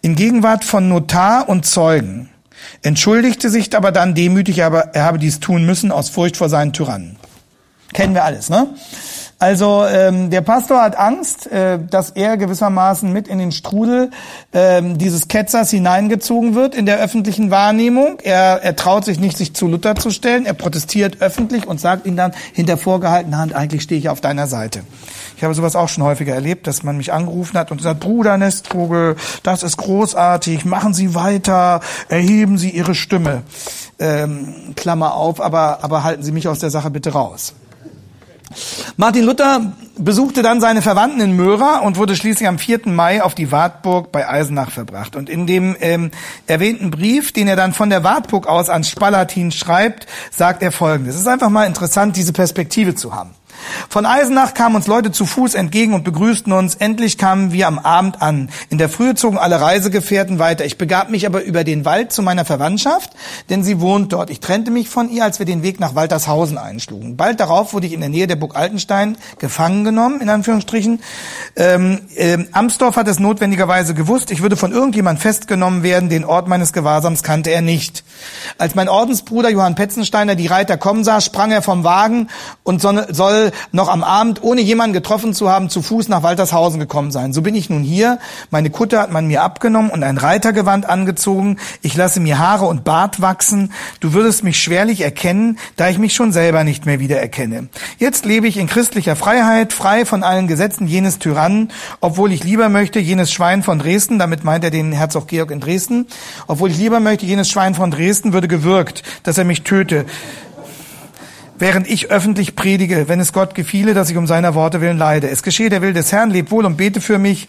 [0.00, 2.30] in Gegenwart von Notar und Zeugen,
[2.82, 6.72] entschuldigte sich aber dann demütig, aber er habe dies tun müssen aus Furcht vor seinen
[6.72, 7.16] Tyrannen.
[7.92, 8.68] Kennen wir alles, ne?
[9.40, 14.10] Also ähm, der Pastor hat Angst, äh, dass er gewissermaßen mit in den Strudel
[14.52, 18.18] ähm, dieses Ketzers hineingezogen wird in der öffentlichen Wahrnehmung.
[18.24, 20.44] Er, er traut sich nicht, sich zu Luther zu stellen.
[20.44, 24.48] Er protestiert öffentlich und sagt ihm dann hinter vorgehaltener Hand, eigentlich stehe ich auf deiner
[24.48, 24.80] Seite.
[25.36, 28.38] Ich habe sowas auch schon häufiger erlebt, dass man mich angerufen hat und sagt, Bruder
[28.38, 33.42] Nestvogel, das ist großartig, machen Sie weiter, erheben Sie Ihre Stimme.
[34.00, 37.54] Ähm, Klammer auf, aber, aber halten Sie mich aus der Sache bitte raus.
[38.96, 42.80] Martin Luther besuchte dann seine Verwandten in Möhra und wurde schließlich am 4.
[42.86, 45.16] Mai auf die Wartburg bei Eisenach verbracht.
[45.16, 46.10] Und in dem ähm,
[46.46, 51.14] erwähnten Brief, den er dann von der Wartburg aus an Spalatin schreibt, sagt er Folgendes.
[51.14, 53.37] Es ist einfach mal interessant, diese Perspektive zu haben.
[53.88, 56.74] Von Eisenach kamen uns Leute zu Fuß entgegen und begrüßten uns.
[56.74, 58.50] Endlich kamen wir am Abend an.
[58.70, 60.64] In der Frühe zogen alle Reisegefährten weiter.
[60.64, 63.10] Ich begab mich aber über den Wald zu meiner Verwandtschaft,
[63.50, 64.30] denn sie wohnt dort.
[64.30, 67.16] Ich trennte mich von ihr, als wir den Weg nach Waltershausen einschlugen.
[67.16, 71.00] Bald darauf wurde ich in der Nähe der Burg Altenstein gefangen genommen, in Anführungsstrichen.
[71.56, 74.30] Ähm, ähm, Amsdorf hat es notwendigerweise gewusst.
[74.30, 76.08] Ich würde von irgendjemand festgenommen werden.
[76.08, 78.04] Den Ort meines Gewahrsams kannte er nicht.
[78.58, 82.28] Als mein Ordensbruder Johann Petzensteiner die Reiter kommen sah, sprang er vom Wagen
[82.62, 87.10] und soll noch am Abend, ohne jemanden getroffen zu haben, zu Fuß nach Waltershausen gekommen
[87.10, 87.32] sein.
[87.32, 88.18] So bin ich nun hier.
[88.50, 91.58] Meine Kutte hat man mir abgenommen und ein Reitergewand angezogen.
[91.82, 93.72] Ich lasse mir Haare und Bart wachsen.
[94.00, 97.68] Du würdest mich schwerlich erkennen, da ich mich schon selber nicht mehr wiedererkenne.
[97.98, 102.68] Jetzt lebe ich in christlicher Freiheit, frei von allen Gesetzen jenes Tyrannen, obwohl ich lieber
[102.68, 106.06] möchte, jenes Schwein von Dresden, damit meint er den Herzog Georg in Dresden,
[106.46, 110.06] obwohl ich lieber möchte, jenes Schwein von Dresden würde gewürgt, dass er mich töte
[111.58, 115.28] während ich öffentlich predige, wenn es Gott gefiele, dass ich um seiner Worte willen leide.
[115.28, 117.48] Es geschehe der Will des Herrn, lebt wohl und bete für mich.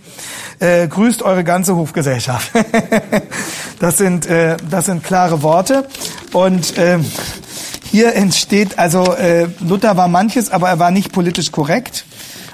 [0.60, 2.52] Äh, grüßt eure ganze Hofgesellschaft.
[3.80, 5.88] das sind äh, das sind klare Worte
[6.34, 7.00] und äh,
[7.84, 12.06] hier entsteht also äh, Luther war manches, aber er war nicht politisch korrekt.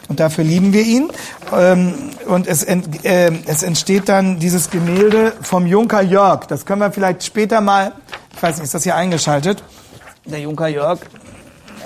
[0.08, 1.10] Und dafür lieben wir ihn.
[1.52, 6.46] Ähm, und es, ent, äh, es entsteht dann dieses Gemälde vom Junker Jörg.
[6.46, 7.92] Das können wir vielleicht später mal,
[8.36, 9.64] ich weiß nicht, ist das hier eingeschaltet?
[10.26, 11.00] Der Junker Jörg,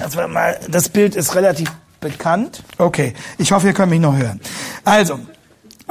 [0.02, 2.64] also mal, das Bild ist relativ bekannt.
[2.78, 4.40] Okay, ich hoffe, ihr könnt mich noch hören.
[4.86, 5.20] Also,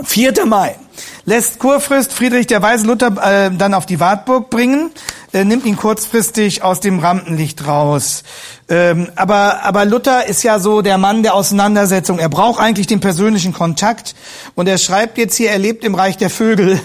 [0.04, 0.46] 4.
[0.46, 0.76] Mai
[1.24, 4.90] lässt Kurfürst Friedrich der Weise Luther äh, dann auf die Wartburg bringen,
[5.32, 8.22] äh, nimmt ihn kurzfristig aus dem Rampenlicht raus.
[8.70, 12.18] Ähm, aber, aber Luther ist ja so der Mann der Auseinandersetzung.
[12.18, 14.14] Er braucht eigentlich den persönlichen Kontakt.
[14.54, 16.80] Und er schreibt jetzt hier, er lebt im Reich der Vögel.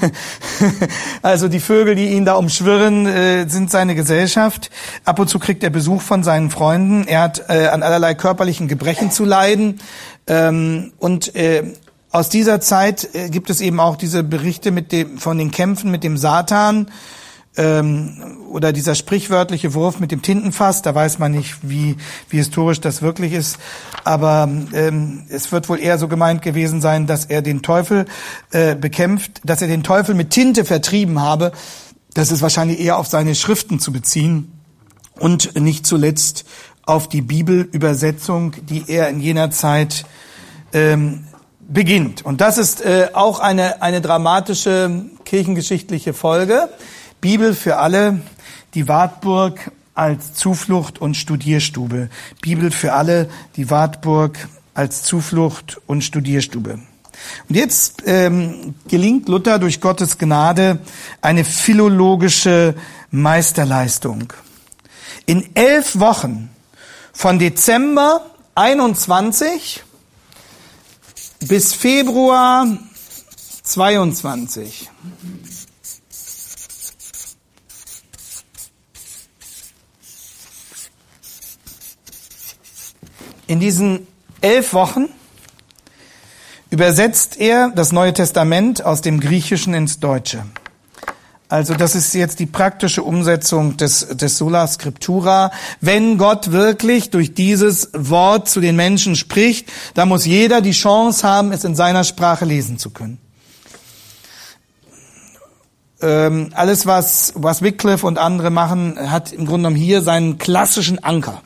[1.21, 4.69] also die Vögel, die ihn da umschwirren, äh, sind seine Gesellschaft.
[5.06, 7.08] Ab und zu kriegt er Besuch von seinen Freunden.
[7.08, 9.79] Er hat äh, an allerlei körperlichen Gebrechen zu leiden.
[10.27, 11.73] Ähm, und äh,
[12.12, 15.91] aus dieser Zeit äh, gibt es eben auch diese Berichte mit dem, von den Kämpfen
[15.91, 16.88] mit dem Satan
[17.57, 20.81] ähm, oder dieser sprichwörtliche Wurf mit dem Tintenfass.
[20.81, 21.97] Da weiß man nicht, wie,
[22.29, 23.57] wie historisch das wirklich ist.
[24.03, 28.05] Aber ähm, es wird wohl eher so gemeint gewesen sein, dass er den Teufel
[28.51, 31.51] äh, bekämpft, dass er den Teufel mit Tinte vertrieben habe.
[32.13, 34.51] Das ist wahrscheinlich eher auf seine Schriften zu beziehen
[35.19, 36.45] und nicht zuletzt
[36.85, 40.05] auf die Bibelübersetzung, die er in jener Zeit
[40.73, 41.25] ähm,
[41.67, 42.25] beginnt.
[42.25, 46.69] Und das ist äh, auch eine, eine dramatische kirchengeschichtliche Folge.
[47.23, 48.21] Bibel für alle,
[48.73, 52.09] die Wartburg als Zuflucht und Studierstube.
[52.41, 54.38] Bibel für alle, die Wartburg
[54.73, 56.79] als Zuflucht und Studierstube.
[57.47, 60.79] Und jetzt ähm, gelingt Luther durch Gottes Gnade
[61.21, 62.75] eine philologische
[63.09, 64.33] Meisterleistung.
[65.25, 66.49] In elf Wochen
[67.13, 69.81] von Dezember 21
[71.47, 72.67] bis Februar
[73.63, 74.89] 22
[83.47, 84.08] In diesen
[84.41, 85.10] elf Wochen
[86.69, 90.43] übersetzt er das Neue Testament aus dem Griechischen ins Deutsche.
[91.49, 95.51] Also das ist jetzt die praktische Umsetzung des, des Sola Scriptura.
[95.82, 101.27] Wenn Gott wirklich durch dieses Wort zu den Menschen spricht, dann muss jeder die Chance
[101.27, 103.19] haben, es in seiner Sprache lesen zu können.
[106.01, 111.03] Ähm, alles, was, was Wycliffe und andere machen, hat im Grunde genommen hier seinen klassischen
[111.03, 111.43] Anker.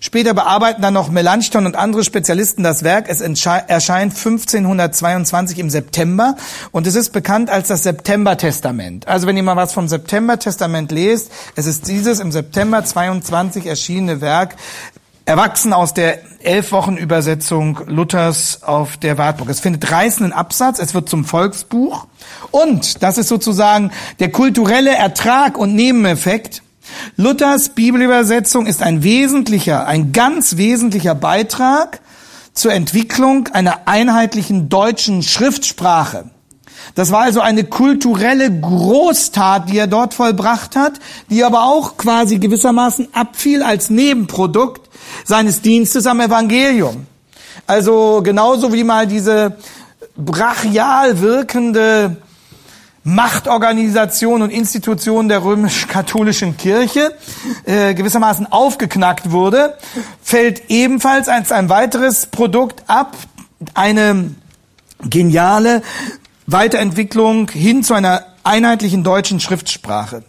[0.00, 3.06] Später bearbeiten dann noch Melanchthon und andere Spezialisten das Werk.
[3.08, 6.36] Es erscheint 1522 im September
[6.72, 9.06] und es ist bekannt als das September-Testament.
[9.06, 14.22] Also wenn ihr mal was vom September-Testament lest, es ist dieses im September 22 erschienene
[14.22, 14.56] Werk,
[15.26, 19.50] erwachsen aus der elf Wochen Übersetzung Luthers auf der Wartburg.
[19.50, 22.06] Es findet reißenden Absatz, es wird zum Volksbuch
[22.50, 26.62] und das ist sozusagen der kulturelle Ertrag und Nebeneffekt.
[27.16, 32.00] Luthers Bibelübersetzung ist ein wesentlicher, ein ganz wesentlicher Beitrag
[32.52, 36.30] zur Entwicklung einer einheitlichen deutschen Schriftsprache.
[36.94, 40.94] Das war also eine kulturelle Großtat, die er dort vollbracht hat,
[41.28, 44.88] die aber auch quasi gewissermaßen abfiel als Nebenprodukt
[45.24, 47.06] seines Dienstes am Evangelium.
[47.66, 49.56] Also genauso wie mal diese
[50.16, 52.16] brachial wirkende
[53.02, 57.14] Machtorganisation und Institution der römisch-katholischen Kirche
[57.64, 59.78] äh, gewissermaßen aufgeknackt wurde,
[60.22, 63.16] fällt ebenfalls als ein weiteres Produkt ab,
[63.74, 64.34] eine
[65.02, 65.82] geniale
[66.46, 70.24] Weiterentwicklung hin zu einer einheitlichen deutschen Schriftsprache.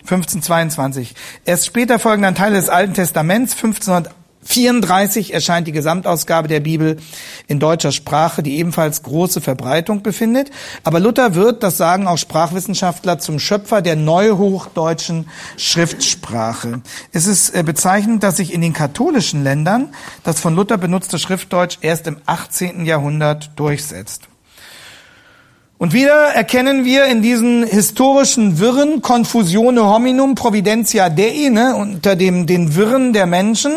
[0.00, 1.14] 1522.
[1.44, 4.12] Erst später folgen dann Teile des Alten Testaments, 1500
[4.44, 6.96] 34 erscheint die Gesamtausgabe der Bibel
[7.46, 10.50] in deutscher Sprache, die ebenfalls große Verbreitung befindet.
[10.82, 16.82] Aber Luther wird, das sagen auch Sprachwissenschaftler, zum Schöpfer der neuhochdeutschen Schriftsprache.
[17.12, 21.78] Es ist äh, bezeichnend, dass sich in den katholischen Ländern das von Luther benutzte Schriftdeutsch
[21.80, 22.84] erst im 18.
[22.84, 24.28] Jahrhundert durchsetzt.
[25.82, 32.46] Und wieder erkennen wir in diesen historischen Wirren Confusione hominum providentia dei, ne, unter dem,
[32.46, 33.72] den Wirren der Menschen,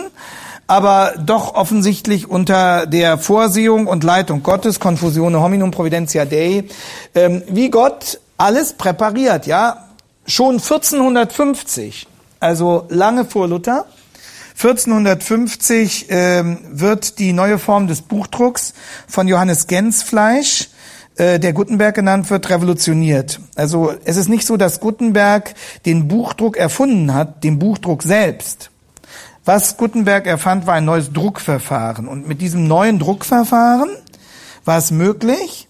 [0.68, 6.66] aber doch offensichtlich unter der Vorsehung und Leitung Gottes, Confusione hominum providentia Dei,
[7.14, 9.82] ähm, wie Gott alles präpariert, ja.
[10.28, 12.08] Schon 1450,
[12.40, 13.86] also lange vor Luther,
[14.58, 18.74] 1450 ähm, wird die neue Form des Buchdrucks
[19.06, 20.70] von Johannes Gensfleisch,
[21.18, 23.42] äh, der Gutenberg genannt wird, revolutioniert.
[23.56, 25.54] Also es ist nicht so, dass Gutenberg
[25.86, 28.72] den Buchdruck erfunden hat, den Buchdruck selbst.
[29.46, 32.08] Was Gutenberg erfand, war ein neues Druckverfahren.
[32.08, 33.90] Und mit diesem neuen Druckverfahren
[34.66, 35.68] war es möglich,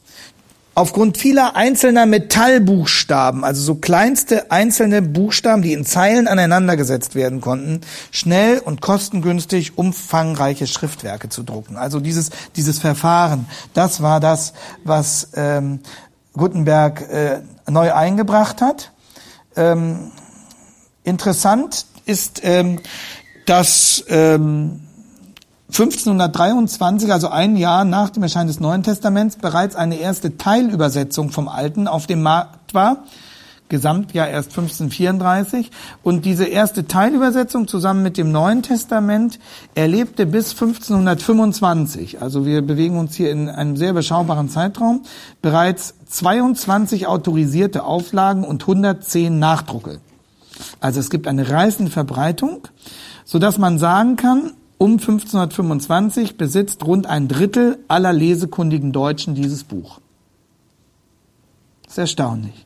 [0.76, 7.82] aufgrund vieler einzelner Metallbuchstaben, also so kleinste einzelne Buchstaben, die in Zeilen aneinandergesetzt werden konnten,
[8.12, 11.78] schnell und kostengünstig umfangreiche Schriftwerke zu drucken.
[11.78, 15.80] Also dieses, dieses Verfahren, das war das, was ähm,
[16.34, 18.92] Gutenberg äh, neu eingebracht hat.
[19.56, 20.12] Ähm,
[21.06, 22.80] interessant ist, ähm,
[23.45, 24.81] dass ähm,
[25.67, 31.47] 1523, also ein Jahr nach dem Erscheinen des Neuen Testaments, bereits eine erste Teilübersetzung vom
[31.47, 33.03] Alten auf dem Markt war.
[33.67, 35.71] Gesamtjahr erst 1534.
[36.03, 39.39] Und diese erste Teilübersetzung zusammen mit dem Neuen Testament
[39.73, 45.01] erlebte bis 1525, also wir bewegen uns hier in einem sehr beschaubaren Zeitraum,
[45.41, 49.99] bereits 22 autorisierte Auflagen und 110 Nachdrucke.
[50.79, 52.67] Also es gibt eine reißende Verbreitung
[53.26, 59.64] so dass man sagen kann, um 1525 besitzt rund ein Drittel aller lesekundigen Deutschen dieses
[59.64, 60.00] Buch.
[61.84, 62.66] Das ist erstaunlich.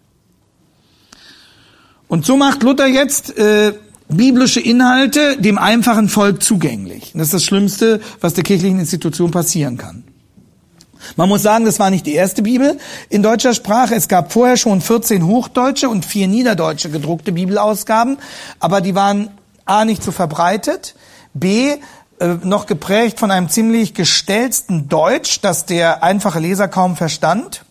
[2.07, 3.73] Und so macht Luther jetzt äh,
[4.09, 7.11] biblische Inhalte dem einfachen Volk zugänglich.
[7.13, 10.03] Das ist das Schlimmste, was der kirchlichen Institution passieren kann.
[11.15, 12.77] Man muss sagen, das war nicht die erste Bibel
[13.09, 13.95] in deutscher Sprache.
[13.95, 18.17] Es gab vorher schon 14 hochdeutsche und vier niederdeutsche gedruckte Bibelausgaben,
[18.59, 19.29] aber die waren
[19.69, 20.95] A nicht so verbreitet,
[21.33, 21.77] B
[22.19, 27.63] äh, noch geprägt von einem ziemlich gestelzten Deutsch, das der einfache Leser kaum verstand.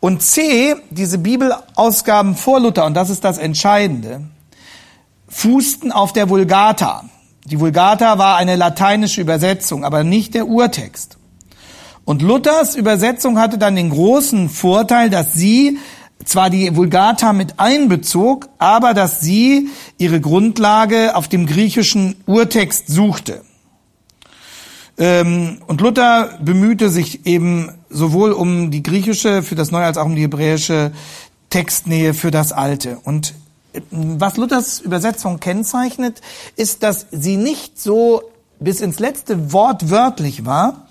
[0.00, 4.22] Und C, diese Bibelausgaben vor Luther, und das ist das Entscheidende,
[5.28, 7.04] fußten auf der Vulgata.
[7.44, 11.18] Die Vulgata war eine lateinische Übersetzung, aber nicht der Urtext.
[12.04, 15.78] Und Luthers Übersetzung hatte dann den großen Vorteil, dass sie
[16.24, 23.42] zwar die Vulgata mit einbezog, aber dass sie ihre Grundlage auf dem griechischen Urtext suchte.
[24.98, 30.04] Ähm, und Luther bemühte sich eben sowohl um die griechische für das Neue als auch
[30.04, 30.92] um die hebräische
[31.48, 32.98] Textnähe für das Alte.
[33.02, 33.34] Und
[33.72, 36.20] äh, was Luthers Übersetzung kennzeichnet,
[36.56, 38.22] ist, dass sie nicht so
[38.60, 40.86] bis ins letzte Wort wörtlich war,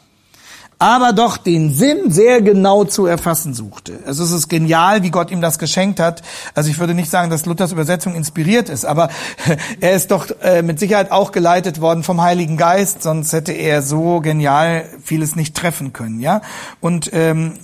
[0.79, 3.99] aber doch den Sinn sehr genau zu erfassen suchte.
[4.05, 6.21] Also es ist genial, wie Gott ihm das geschenkt hat.
[6.55, 9.09] Also ich würde nicht sagen, dass Luthers Übersetzung inspiriert ist, aber
[9.81, 13.81] er ist doch äh, mit Sicherheit auch geleitet worden vom Heiligen Geist, sonst hätte er
[13.81, 16.41] so genial vieles nicht treffen können, ja.
[16.79, 17.55] Und ähm,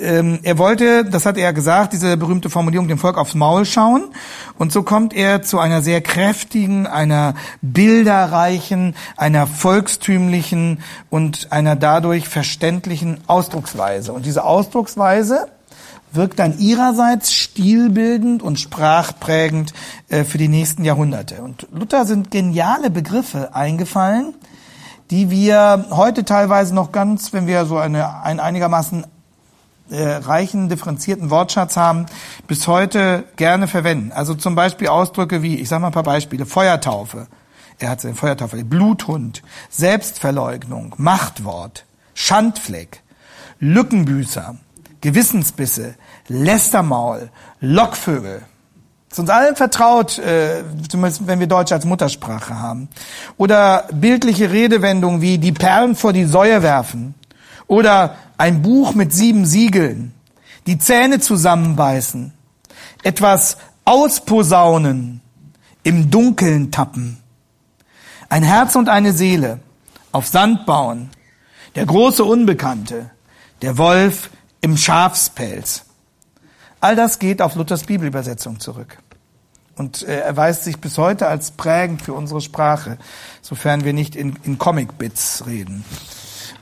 [0.00, 4.04] ähm, er wollte, das hat er gesagt, diese berühmte Formulierung, dem Volk aufs Maul schauen.
[4.58, 12.28] Und so kommt er zu einer sehr kräftigen, einer bilderreichen, einer volkstümlichen und einer dadurch
[12.28, 14.12] verständlichen Ausdrucksweise.
[14.12, 15.48] Und diese Ausdrucksweise
[16.12, 19.72] wirkt dann ihrerseits stilbildend und sprachprägend
[20.08, 21.42] äh, für die nächsten Jahrhunderte.
[21.42, 24.34] Und Luther sind geniale Begriffe eingefallen,
[25.10, 29.06] die wir heute teilweise noch ganz, wenn wir so eine, ein einigermaßen
[29.90, 32.06] äh, reichen, differenzierten Wortschatz haben,
[32.46, 34.12] bis heute gerne verwenden.
[34.12, 37.26] Also zum Beispiel Ausdrücke wie, ich sage mal ein paar Beispiele, Feuertaufe.
[37.78, 43.02] Er hat seine Feuertaufe, Bluthund, Selbstverleugnung, Machtwort, Schandfleck,
[43.58, 44.56] Lückenbüßer,
[45.00, 45.94] Gewissensbisse,
[46.28, 48.42] Lästermaul, Lockvögel.
[49.10, 52.88] Ist uns allen vertraut, äh, zumindest wenn wir Deutsch als Muttersprache haben.
[53.38, 57.14] Oder bildliche Redewendungen wie die Perlen vor die Säue werfen.
[57.70, 60.12] Oder ein Buch mit sieben Siegeln,
[60.66, 62.32] die Zähne zusammenbeißen,
[63.04, 65.20] etwas ausposaunen,
[65.84, 67.18] im Dunkeln tappen,
[68.28, 69.60] ein Herz und eine Seele,
[70.10, 71.10] auf Sand bauen,
[71.76, 73.12] der große Unbekannte,
[73.62, 74.30] der Wolf
[74.60, 75.84] im Schafspelz.
[76.80, 78.98] All das geht auf Luthers Bibelübersetzung zurück
[79.76, 82.98] und äh, erweist sich bis heute als prägend für unsere Sprache,
[83.42, 85.84] sofern wir nicht in, in Comic-Bits reden.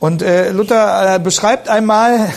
[0.01, 2.29] Und äh, Luther äh, beschreibt einmal,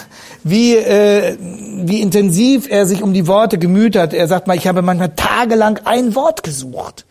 [0.44, 4.14] wie, äh, wie intensiv er sich um die Worte gemüht hat.
[4.14, 7.06] Er sagt mal, ich habe manchmal tagelang ein Wort gesucht.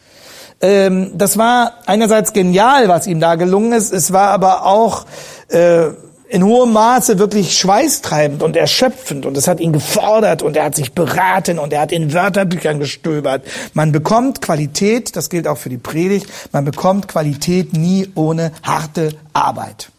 [0.61, 3.93] Ähm, das war einerseits genial, was ihm da gelungen ist.
[3.93, 5.07] Es war aber auch
[5.49, 5.87] äh,
[6.29, 10.77] in hohem Maße wirklich schweißtreibend und erschöpfend und es hat ihn gefordert und er hat
[10.77, 13.43] sich beraten und er hat in Wörterbüchern gestöbert.
[13.75, 19.11] Man bekommt Qualität, das gilt auch für die Predigt, man bekommt Qualität nie ohne harte
[19.33, 19.91] Arbeit.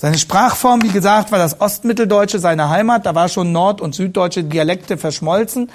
[0.00, 3.04] Seine Sprachform, wie gesagt, war das Ostmitteldeutsche seine Heimat.
[3.04, 5.72] Da war schon nord- und süddeutsche Dialekte verschmolzen.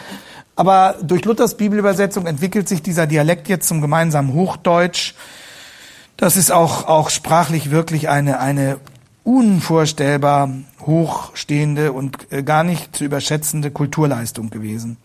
[0.56, 5.14] Aber durch Luthers Bibelübersetzung entwickelt sich dieser Dialekt jetzt zum gemeinsamen Hochdeutsch.
[6.16, 8.80] Das ist auch, auch sprachlich wirklich eine, eine
[9.26, 10.52] unvorstellbar
[10.86, 14.96] hochstehende und äh, gar nicht zu überschätzende Kulturleistung gewesen.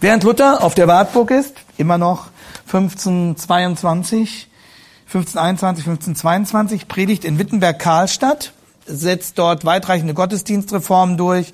[0.00, 2.30] Während Luther auf der Wartburg ist, immer noch
[2.66, 4.48] 1522,
[5.14, 8.54] 1521, 1522, predigt in Wittenberg-Karlstadt,
[8.86, 11.52] setzt dort weitreichende Gottesdienstreformen durch.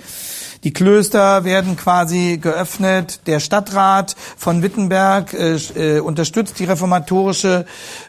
[0.62, 3.26] Die Klöster werden quasi geöffnet.
[3.26, 7.66] Der Stadtrat von Wittenberg äh, äh, unterstützt die reformatorische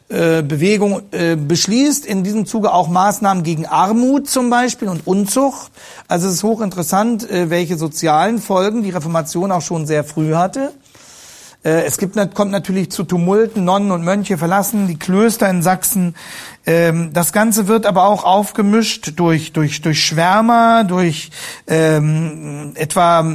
[0.10, 5.72] äh, Bewegung, äh, beschließt in diesem Zuge auch Maßnahmen gegen Armut zum Beispiel und Unzucht.
[6.08, 10.74] Also es ist hochinteressant, äh, welche sozialen Folgen die Reformation auch schon sehr früh hatte.
[11.64, 16.16] Äh, es gibt, kommt natürlich zu Tumulten, Nonnen und Mönche verlassen die Klöster in Sachsen.
[16.66, 21.32] Ähm, das Ganze wird aber auch aufgemischt durch, durch, durch Schwärmer, durch
[21.68, 23.26] ähm, etwa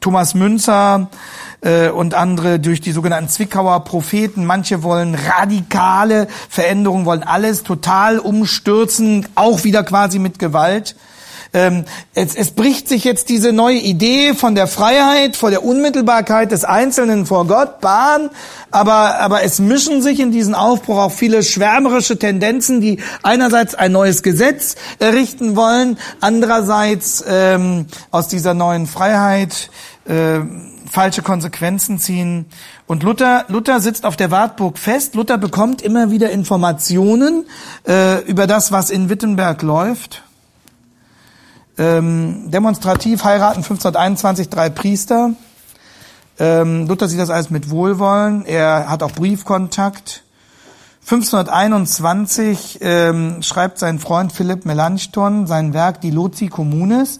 [0.00, 1.10] Thomas Münzer
[1.60, 4.46] äh, und andere durch die sogenannten Zwickauer Propheten.
[4.46, 10.96] Manche wollen radikale Veränderungen, wollen alles total umstürzen, auch wieder quasi mit Gewalt.
[11.52, 11.84] Ähm,
[12.14, 16.64] es, es bricht sich jetzt diese neue Idee von der Freiheit, vor der Unmittelbarkeit des
[16.64, 18.30] Einzelnen vor Gott Bahn,
[18.70, 23.90] aber, aber es mischen sich in diesen Aufbruch auch viele schwärmerische Tendenzen, die einerseits ein
[23.90, 29.70] neues Gesetz errichten wollen, andererseits ähm, aus dieser neuen Freiheit
[30.04, 30.40] äh,
[30.90, 32.46] falsche Konsequenzen ziehen.
[32.86, 35.14] Und Luther, Luther sitzt auf der Wartburg fest.
[35.14, 37.44] Luther bekommt immer wieder Informationen
[37.88, 40.22] äh, über das, was in Wittenberg läuft.
[41.80, 45.30] Ähm, demonstrativ heiraten 1521 drei Priester.
[46.38, 48.44] Ähm, Luther sieht das alles mit Wohlwollen.
[48.44, 50.22] Er hat auch Briefkontakt.
[51.00, 57.18] 1521 ähm, schreibt sein Freund Philipp Melanchthon sein Werk Die Loci Communis,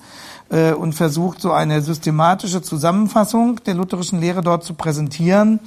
[0.50, 5.60] äh, und versucht, so eine systematische Zusammenfassung der lutherischen Lehre dort zu präsentieren.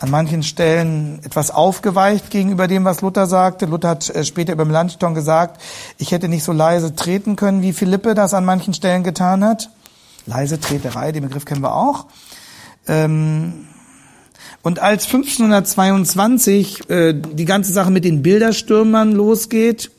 [0.00, 3.66] An manchen Stellen etwas aufgeweicht gegenüber dem, was Luther sagte.
[3.66, 5.60] Luther hat äh, später über Melanchthon gesagt,
[5.98, 9.70] ich hätte nicht so leise treten können, wie Philippe das an manchen Stellen getan hat.
[10.24, 12.06] Leise Treterei, den Begriff kennen wir auch.
[12.88, 13.66] Ähm,
[14.62, 19.90] und als 1522 äh, die ganze Sache mit den Bilderstürmern losgeht,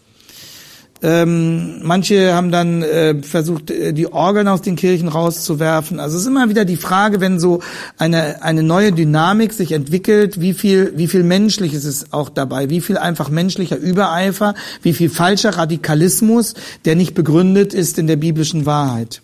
[1.04, 6.00] ähm, manche haben dann äh, versucht, äh, die Orgeln aus den Kirchen rauszuwerfen.
[6.00, 7.62] Also es ist immer wieder die Frage, wenn so
[7.98, 12.82] eine, eine neue Dynamik sich entwickelt, wie viel, wie viel Menschliches ist auch dabei, wie
[12.82, 16.54] viel einfach menschlicher Übereifer, wie viel falscher Radikalismus,
[16.86, 19.24] der nicht begründet ist in der biblischen Wahrheit.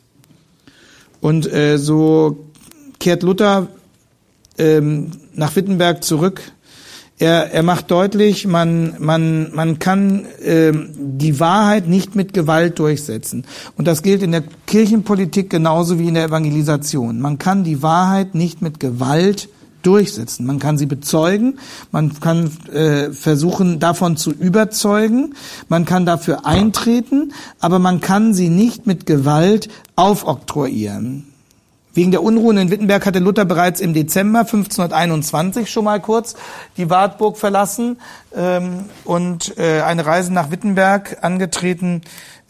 [1.21, 2.45] Und äh, so
[2.99, 3.67] kehrt Luther
[4.57, 6.41] ähm, nach Wittenberg zurück.
[7.19, 13.43] Er, er macht deutlich, man, man, man kann ähm, die Wahrheit nicht mit Gewalt durchsetzen.
[13.75, 17.19] Und das gilt in der Kirchenpolitik genauso wie in der Evangelisation.
[17.19, 19.49] Man kann die Wahrheit nicht mit Gewalt
[19.81, 20.45] durchsetzen.
[20.45, 21.57] Man kann sie bezeugen,
[21.91, 25.33] man kann äh, versuchen, davon zu überzeugen,
[25.69, 31.25] man kann dafür eintreten, aber man kann sie nicht mit Gewalt aufoktroyieren.
[31.97, 36.35] Wegen der Unruhen in Wittenberg hatte Luther bereits im Dezember 1521 schon mal kurz
[36.77, 37.97] die Wartburg verlassen
[38.35, 42.01] ähm, und äh, eine Reise nach Wittenberg angetreten.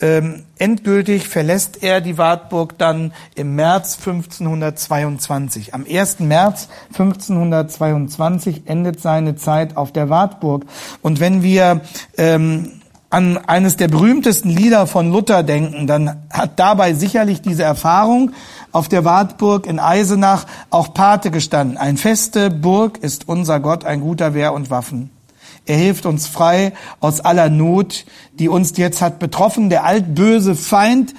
[0.02, 5.74] Ähm, endgültig verlässt er die Wartburg dann im März 1522.
[5.74, 6.20] Am 1.
[6.20, 10.66] März 1522 endet seine Zeit auf der Wartburg.
[11.02, 11.80] Und wenn wir
[12.18, 18.34] ähm, an eines der berühmtesten Lieder von Luther denken, dann hat dabei sicherlich diese Erfahrung
[18.72, 21.78] auf der Wartburg in Eisenach auch Pate gestanden.
[21.78, 25.10] Ein feste Burg ist unser Gott, ein guter Wehr und Waffen.
[25.66, 28.06] Er hilft uns frei aus aller Not,
[28.40, 29.70] die uns jetzt hat betroffen.
[29.70, 31.14] Der altböse Feind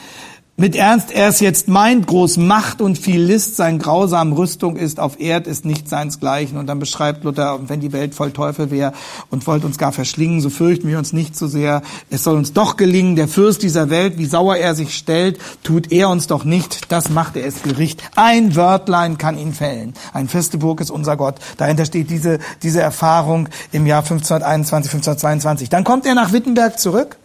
[0.60, 4.98] mit Ernst er es jetzt meint, groß Macht und viel List, sein grausam Rüstung ist,
[4.98, 6.58] auf Erd ist nicht seinsgleichen.
[6.58, 8.92] Und dann beschreibt Luther, wenn die Welt voll Teufel wäre
[9.30, 11.82] und wollt uns gar verschlingen, so fürchten wir uns nicht so sehr.
[12.10, 15.92] Es soll uns doch gelingen, der Fürst dieser Welt, wie sauer er sich stellt, tut
[15.92, 18.02] er uns doch nicht, das macht er es Gericht.
[18.16, 19.94] Ein Wörtlein kann ihn fällen.
[20.12, 21.36] Ein feste Burg ist unser Gott.
[21.56, 25.68] Dahinter steht diese, diese Erfahrung im Jahr 1521, 1522.
[25.68, 27.16] Dann kommt er nach Wittenberg zurück.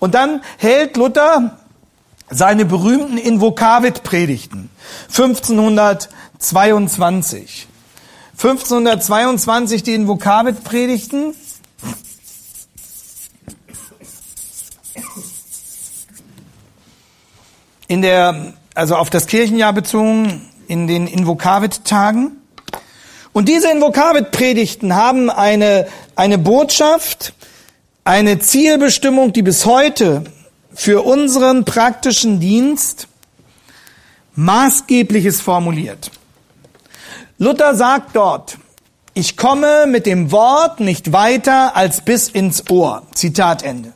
[0.00, 1.56] Und dann hält Luther
[2.30, 4.70] seine berühmten Invokavit-Predigten
[5.08, 7.66] 1522.
[8.32, 11.34] 1522 die Invokavit-Predigten.
[17.88, 22.32] In der, also auf das Kirchenjahr bezogen, in den Invokavit-Tagen.
[23.32, 27.32] Und diese Invokavit-Predigten haben eine, eine Botschaft,
[28.04, 30.24] eine Zielbestimmung, die bis heute
[30.78, 33.08] für unseren praktischen Dienst
[34.36, 36.12] Maßgebliches formuliert.
[37.36, 38.58] Luther sagt dort,
[39.12, 43.02] ich komme mit dem Wort nicht weiter als bis ins Ohr.
[43.12, 43.92] Zitat Ende.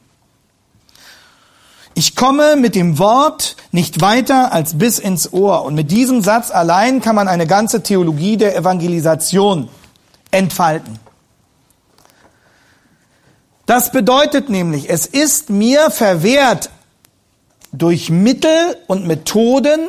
[1.95, 5.63] Ich komme mit dem Wort nicht weiter als bis ins Ohr.
[5.63, 9.69] Und mit diesem Satz allein kann man eine ganze Theologie der Evangelisation
[10.33, 10.99] entfalten.
[13.67, 16.71] Das bedeutet nämlich, es ist mir verwehrt,
[17.73, 19.89] durch Mittel und Methoden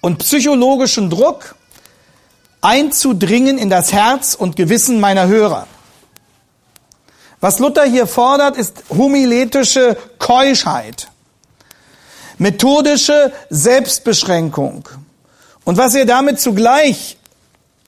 [0.00, 1.54] und psychologischen Druck
[2.60, 5.68] einzudringen in das Herz und Gewissen meiner Hörer.
[7.40, 11.08] Was Luther hier fordert, ist homiletische Keuschheit,
[12.38, 14.88] methodische Selbstbeschränkung.
[15.64, 17.18] Und was er damit zugleich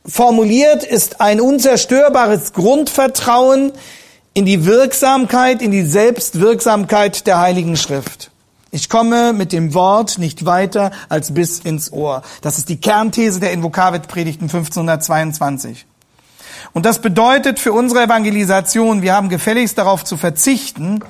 [0.07, 3.73] formuliert, ist ein unzerstörbares Grundvertrauen
[4.37, 8.31] in die Wirksamkeit, in die Selbstwirksamkeit der Heiligen Schrift.
[8.71, 12.21] Ich komme mit dem Wort nicht weiter als bis ins Ohr.
[12.43, 15.87] Das ist die Kernthese der Invokavit-Predigten 1522.
[16.75, 21.01] Und das bedeutet für unsere Evangelisation, wir haben gefälligst darauf zu verzichten,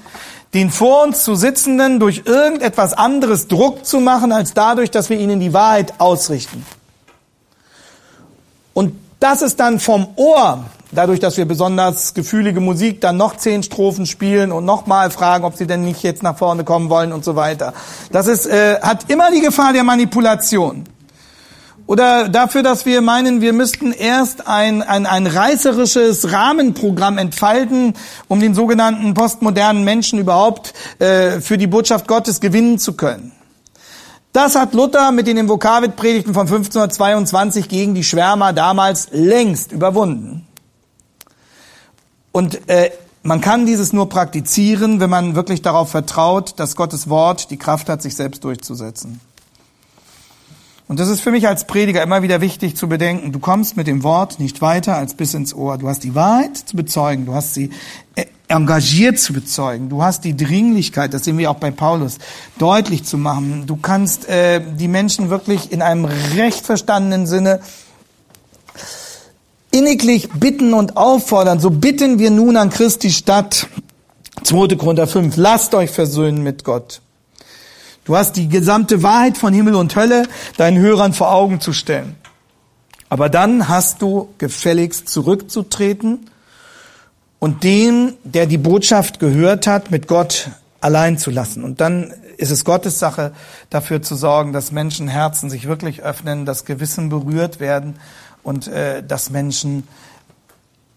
[0.54, 5.18] den vor uns zu Sitzenden durch irgendetwas anderes Druck zu machen, als dadurch, dass wir
[5.18, 6.64] ihnen die Wahrheit ausrichten.
[8.72, 13.62] Und das ist dann vom Ohr dadurch, dass wir besonders gefühlige Musik dann noch zehn
[13.62, 17.24] Strophen spielen und nochmal fragen, ob sie denn nicht jetzt nach vorne kommen wollen und
[17.24, 17.74] so weiter.
[18.12, 20.84] Das ist, äh, hat immer die Gefahr der Manipulation.
[21.86, 27.94] Oder dafür, dass wir meinen, wir müssten erst ein, ein, ein reißerisches Rahmenprogramm entfalten,
[28.26, 33.30] um den sogenannten postmodernen Menschen überhaupt äh, für die Botschaft Gottes gewinnen zu können.
[34.32, 40.45] Das hat Luther mit den Invokavit-Predigten von 1522 gegen die Schwärmer damals längst überwunden.
[42.36, 42.90] Und äh,
[43.22, 47.88] man kann dieses nur praktizieren, wenn man wirklich darauf vertraut, dass Gottes Wort die Kraft
[47.88, 49.20] hat, sich selbst durchzusetzen.
[50.86, 53.32] Und das ist für mich als Prediger immer wieder wichtig zu bedenken.
[53.32, 55.78] Du kommst mit dem Wort nicht weiter als bis ins Ohr.
[55.78, 57.24] Du hast die Wahrheit zu bezeugen.
[57.24, 57.70] Du hast sie
[58.16, 59.88] äh, engagiert zu bezeugen.
[59.88, 62.18] Du hast die Dringlichkeit, das sehen wir auch bei Paulus,
[62.58, 63.64] deutlich zu machen.
[63.66, 67.60] Du kannst äh, die Menschen wirklich in einem recht verstandenen Sinne
[69.76, 71.60] inniglich bitten und auffordern.
[71.60, 73.68] So bitten wir nun an Christi Stadt.
[74.42, 74.76] 2.
[74.76, 75.36] Korinther 5.
[75.36, 77.02] Lasst euch versöhnen mit Gott.
[78.04, 82.16] Du hast die gesamte Wahrheit von Himmel und Hölle deinen Hörern vor Augen zu stellen.
[83.08, 86.30] Aber dann hast du gefälligst zurückzutreten
[87.38, 90.50] und den, der die Botschaft gehört hat, mit Gott
[90.80, 91.64] allein zu lassen.
[91.64, 93.32] Und dann ist es Gottes Sache,
[93.70, 97.96] dafür zu sorgen, dass Menschen Herzen sich wirklich öffnen, dass Gewissen berührt werden
[98.46, 99.88] und äh, dass Menschen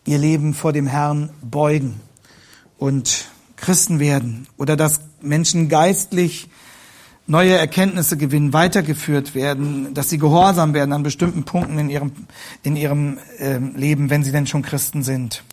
[0.05, 1.99] ihr Leben vor dem Herrn beugen
[2.77, 3.25] und
[3.55, 6.47] Christen werden oder dass Menschen geistlich
[7.25, 12.11] neue Erkenntnisse gewinnen, weitergeführt werden, dass sie gehorsam werden an bestimmten Punkten in ihrem,
[12.61, 15.43] in ihrem äh, Leben, wenn sie denn schon Christen sind.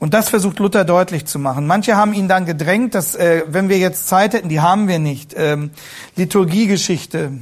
[0.00, 1.68] Und das versucht Luther deutlich zu machen.
[1.68, 4.98] Manche haben ihn dann gedrängt, dass, äh, wenn wir jetzt Zeit hätten, die haben wir
[4.98, 5.70] nicht, ähm,
[6.16, 7.38] Liturgiegeschichte,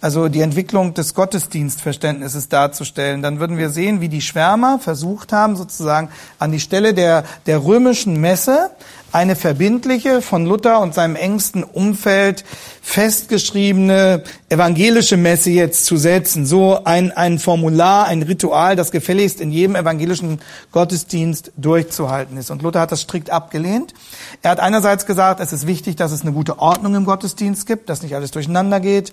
[0.00, 5.56] also die Entwicklung des Gottesdienstverständnisses darzustellen, dann würden wir sehen, wie die Schwärmer versucht haben,
[5.56, 6.08] sozusagen
[6.38, 8.70] an die Stelle der, der römischen Messe
[9.12, 12.44] eine verbindliche, von Luther und seinem engsten Umfeld
[12.82, 16.46] festgeschriebene evangelische Messe jetzt zu setzen.
[16.46, 20.40] So ein, ein Formular, ein Ritual, das gefälligst in jedem evangelischen
[20.70, 22.50] Gottesdienst durchzuhalten ist.
[22.50, 23.94] Und Luther hat das strikt abgelehnt.
[24.42, 27.88] Er hat einerseits gesagt, es ist wichtig, dass es eine gute Ordnung im Gottesdienst gibt,
[27.88, 29.12] dass nicht alles durcheinander geht,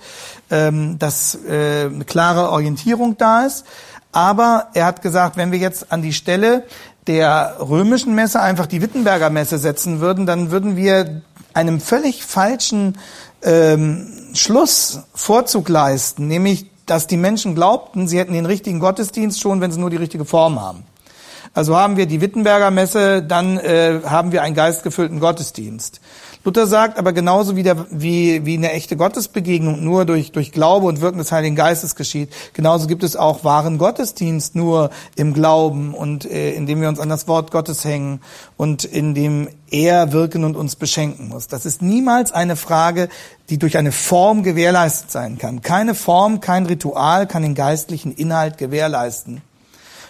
[0.51, 3.65] ähm, dass äh, eine klare Orientierung da ist.
[4.11, 6.65] Aber er hat gesagt, wenn wir jetzt an die Stelle
[7.07, 11.21] der römischen Messe einfach die Wittenberger Messe setzen würden, dann würden wir
[11.53, 12.97] einem völlig falschen
[13.43, 19.61] ähm, Schluss Vorzug leisten, nämlich dass die Menschen glaubten, sie hätten den richtigen Gottesdienst schon,
[19.61, 20.83] wenn sie nur die richtige Form haben.
[21.53, 26.01] Also haben wir die Wittenberger Messe, dann äh, haben wir einen geistgefüllten Gottesdienst.
[26.45, 30.87] Luther sagt aber genauso wie, der, wie, wie eine echte Gottesbegegnung nur durch, durch Glaube
[30.87, 35.93] und Wirken des Heiligen Geistes geschieht, genauso gibt es auch wahren Gottesdienst nur im Glauben
[35.93, 38.19] und äh, indem wir uns an das Wort Gottes hängen
[38.57, 41.47] und indem er wirken und uns beschenken muss.
[41.47, 43.07] Das ist niemals eine Frage,
[43.49, 45.61] die durch eine Form gewährleistet sein kann.
[45.61, 49.41] Keine Form, kein Ritual kann den geistlichen Inhalt gewährleisten,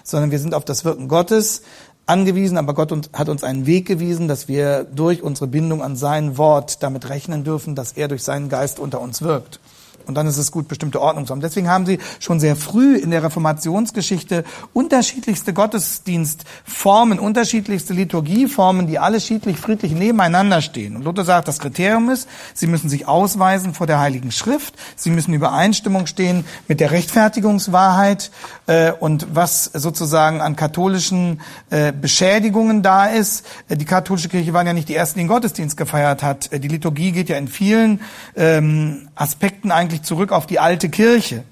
[0.04, 1.62] sondern wir sind auf das Wirken Gottes
[2.06, 6.38] angewiesen, aber Gott hat uns einen Weg gewiesen, dass wir durch unsere Bindung an sein
[6.38, 9.60] Wort damit rechnen dürfen, dass er durch seinen Geist unter uns wirkt.
[10.06, 11.42] Und dann ist es gut, bestimmte Ordnung zu haben.
[11.42, 14.44] Deswegen haben sie schon sehr früh in der Reformationsgeschichte
[14.74, 20.96] unterschiedlichste Gottesdienstformen, unterschiedlichste Liturgieformen, die alle schiedlich, friedlich nebeneinander stehen.
[20.96, 25.10] Und Luther sagt, das Kriterium ist, sie müssen sich ausweisen vor der Heiligen Schrift, sie
[25.10, 28.32] müssen Übereinstimmung stehen mit der Rechtfertigungswahrheit
[28.68, 33.46] äh, und was sozusagen an katholischen äh, Beschädigungen da ist.
[33.70, 36.52] Äh, die katholische Kirche waren ja nicht die ersten, die den Gottesdienst gefeiert hat.
[36.52, 38.02] Äh, die Liturgie geht ja in vielen
[38.36, 41.44] ähm, Aspekten eigentlich zurück auf die alte Kirche.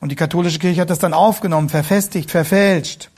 [0.00, 3.10] Und die katholische Kirche hat das dann aufgenommen, verfestigt, verfälscht.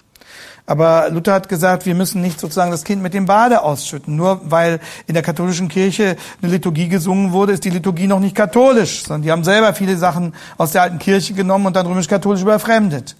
[0.66, 4.16] Aber Luther hat gesagt, wir müssen nicht sozusagen das Kind mit dem Bade ausschütten.
[4.16, 8.34] Nur weil in der katholischen Kirche eine Liturgie gesungen wurde, ist die Liturgie noch nicht
[8.34, 12.40] katholisch, sondern die haben selber viele Sachen aus der alten Kirche genommen und dann römisch-katholisch
[12.40, 13.14] überfremdet.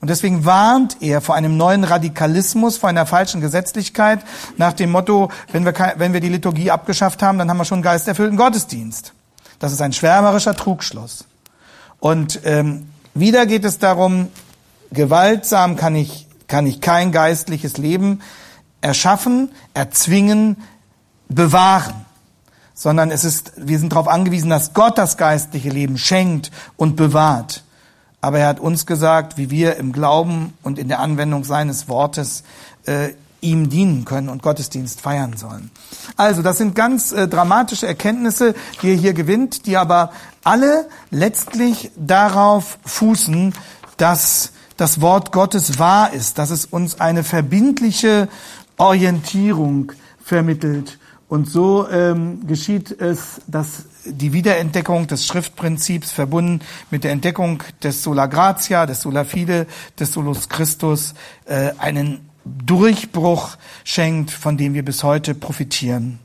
[0.00, 4.20] Und deswegen warnt er vor einem neuen Radikalismus, vor einer falschen Gesetzlichkeit,
[4.56, 7.76] nach dem Motto, wenn wir, wenn wir die Liturgie abgeschafft haben, dann haben wir schon
[7.76, 9.12] einen geisterfüllten Gottesdienst.
[9.60, 11.26] Das ist ein schwärmerischer Trugschluss.
[12.00, 14.28] Und ähm, wieder geht es darum,
[14.90, 18.22] gewaltsam kann ich, kann ich kein geistliches Leben
[18.80, 20.56] erschaffen, erzwingen,
[21.28, 22.06] bewahren,
[22.74, 27.62] sondern es ist, wir sind darauf angewiesen, dass Gott das geistliche Leben schenkt und bewahrt.
[28.22, 32.42] Aber er hat uns gesagt, wie wir im Glauben und in der Anwendung seines Wortes
[32.86, 33.10] äh,
[33.40, 35.70] ihm dienen können und Gottesdienst feiern sollen.
[36.16, 40.12] Also, das sind ganz äh, dramatische Erkenntnisse, die er hier gewinnt, die aber
[40.44, 43.54] alle letztlich darauf fußen,
[43.96, 48.28] dass das Wort Gottes wahr ist, dass es uns eine verbindliche
[48.78, 49.92] Orientierung
[50.24, 50.98] vermittelt.
[51.28, 56.60] Und so ähm, geschieht es, dass die Wiederentdeckung des Schriftprinzips verbunden
[56.90, 59.66] mit der Entdeckung des Sola Gratia, des Sola Fide,
[59.98, 61.14] des Solus Christus
[61.44, 62.29] äh, einen
[62.64, 66.18] Durchbruch schenkt, von dem wir bis heute profitieren.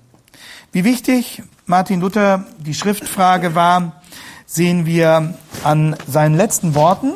[0.71, 4.01] Wie wichtig Martin Luther die Schriftfrage war,
[4.45, 7.13] sehen wir an seinen letzten Worten,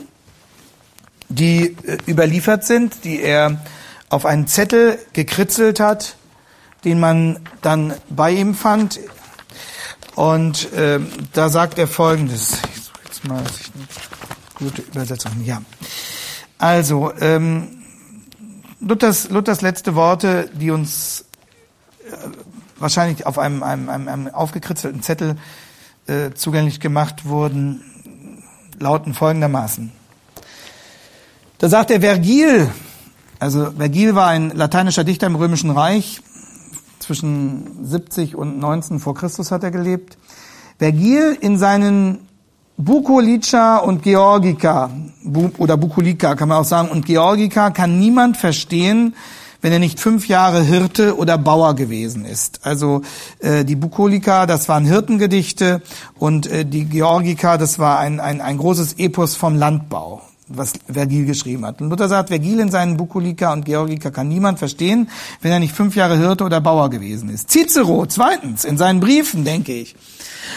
[1.30, 3.62] die äh, überliefert sind, die er
[4.10, 6.16] auf einen Zettel gekritzelt hat,
[6.84, 9.00] den man dann bei ihm fand.
[10.16, 11.00] Und äh,
[11.34, 12.54] da sagt er Folgendes.
[12.74, 13.88] Ich suche jetzt mal, dass ich eine
[14.70, 15.32] gute Übersetzung.
[15.44, 15.62] Ja.
[16.58, 17.79] Also, ähm,
[18.80, 21.26] Luthers, Luthers letzte Worte, die uns
[22.06, 22.16] äh,
[22.78, 25.36] wahrscheinlich auf einem, einem, einem, einem aufgekritzelten Zettel
[26.08, 27.84] äh, zugänglich gemacht wurden,
[28.80, 29.92] lauten folgendermaßen.
[31.58, 32.72] Da sagt der Vergil,
[33.38, 36.22] also Vergil war ein lateinischer Dichter im Römischen Reich,
[37.00, 40.18] zwischen 70 und 19 vor Christus hat er gelebt.
[40.78, 42.29] Vergil in seinen
[42.82, 44.90] Bukolica und Georgica,
[45.58, 49.16] oder Bukolika kann man auch sagen, und Georgica kann niemand verstehen,
[49.62, 52.62] wenn er nicht fünf Jahre Hirte oder Bauer gewesen ist.
[52.64, 53.02] Also
[53.40, 55.82] äh, die Bukolika, das waren Hirtengedichte.
[56.18, 61.26] Und äh, die Georgica, das war ein, ein, ein großes Epos vom Landbau was Vergil
[61.26, 61.80] geschrieben hat.
[61.82, 65.10] Und Luther sagt, Vergil in seinen Bukolika und Georgika kann niemand verstehen,
[65.42, 67.50] wenn er nicht fünf Jahre Hirte oder Bauer gewesen ist.
[67.52, 69.96] Cicero, zweitens, in seinen Briefen, denke ich,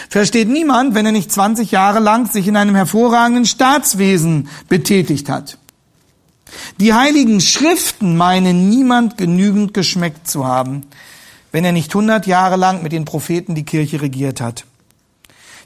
[0.09, 5.57] versteht niemand, wenn er nicht 20 Jahre lang sich in einem hervorragenden Staatswesen betätigt hat.
[6.79, 10.83] Die heiligen Schriften meinen niemand genügend geschmeckt zu haben,
[11.51, 14.65] wenn er nicht 100 Jahre lang mit den Propheten die Kirche regiert hat.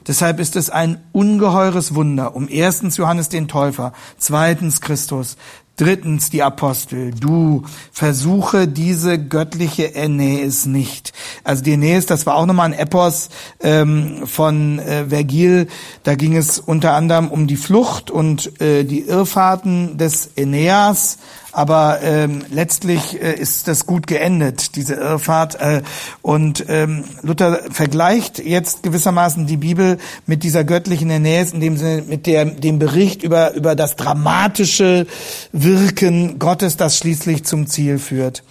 [0.08, 5.36] Deshalb ist es ein ungeheures Wunder, um erstens Johannes den Täufer, zweitens Christus,
[5.78, 7.12] Drittens die Apostel.
[7.12, 11.12] Du versuche diese göttliche Aeneis nicht.
[11.44, 13.28] Also die Aeneis, das war auch nochmal ein Epos
[13.60, 15.68] ähm, von äh, Vergil.
[16.02, 21.18] Da ging es unter anderem um die Flucht und äh, die Irrfahrten des Aeneas
[21.52, 25.60] aber ähm, letztlich äh, ist das gut geendet, diese Irrfahrt.
[25.60, 25.82] Äh,
[26.20, 32.02] und ähm, Luther vergleicht jetzt gewissermaßen die Bibel mit dieser göttlichen Ernährung, in dem Sinne
[32.02, 35.06] mit der, dem Bericht über, über das dramatische
[35.52, 38.42] Wirken Gottes, das schließlich zum Ziel führt.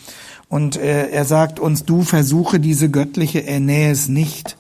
[0.50, 3.78] Und äh, er sagt uns, du versuche diese göttliche Ernährung
[4.08, 4.58] nicht,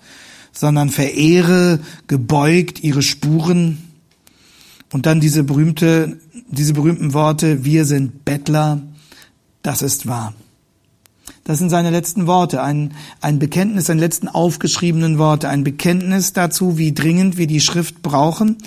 [0.51, 3.83] sondern verehre gebeugt ihre Spuren.
[4.91, 6.17] Und dann diese berühmte
[6.49, 8.81] diese berühmten Worte, wir sind Bettler,
[9.61, 10.33] das ist wahr.
[11.43, 16.77] Das sind seine letzten Worte, ein, ein Bekenntnis, seine letzten aufgeschriebenen Worte, ein Bekenntnis dazu,
[16.77, 18.57] wie dringend wir die Schrift brauchen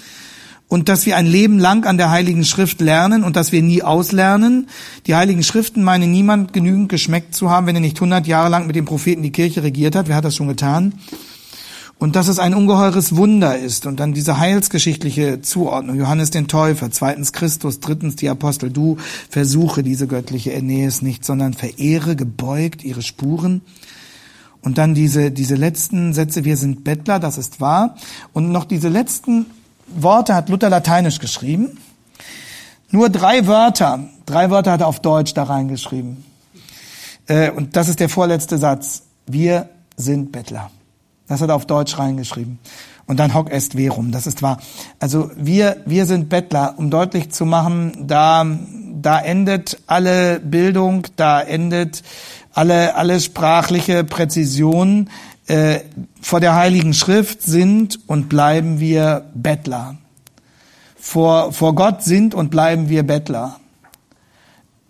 [0.70, 3.82] und dass wir ein Leben lang an der Heiligen Schrift lernen und dass wir nie
[3.82, 4.68] auslernen.
[5.06, 8.66] Die Heiligen Schriften meine niemand genügend geschmeckt zu haben, wenn er nicht hundert Jahre lang
[8.66, 10.08] mit dem Propheten die Kirche regiert hat.
[10.08, 10.94] Wer hat das schon getan?
[12.00, 16.90] Und dass es ein ungeheures Wunder ist und dann diese heilsgeschichtliche Zuordnung, Johannes den Täufer,
[16.90, 18.96] zweitens Christus, drittens die Apostel, du
[19.28, 23.60] versuche diese göttliche Ernähes nicht, sondern verehre gebeugt ihre Spuren.
[24.62, 27.96] Und dann diese, diese letzten Sätze, wir sind Bettler, das ist wahr.
[28.32, 29.44] Und noch diese letzten
[29.86, 31.76] Worte hat Luther lateinisch geschrieben.
[32.90, 36.24] Nur drei Wörter, drei Wörter hat er auf Deutsch da reingeschrieben.
[37.26, 39.02] Äh, und das ist der vorletzte Satz.
[39.26, 40.70] Wir sind Bettler.
[41.30, 42.58] Das hat er auf Deutsch reingeschrieben.
[43.06, 44.58] Und dann hoc est verum, das ist wahr.
[44.98, 48.44] Also wir, wir sind Bettler, um deutlich zu machen, da,
[49.00, 52.02] da endet alle Bildung, da endet
[52.52, 55.08] alle, alle sprachliche Präzision.
[55.46, 55.82] Äh,
[56.20, 59.98] vor der Heiligen Schrift sind und bleiben wir Bettler.
[60.98, 63.60] Vor, vor Gott sind und bleiben wir Bettler.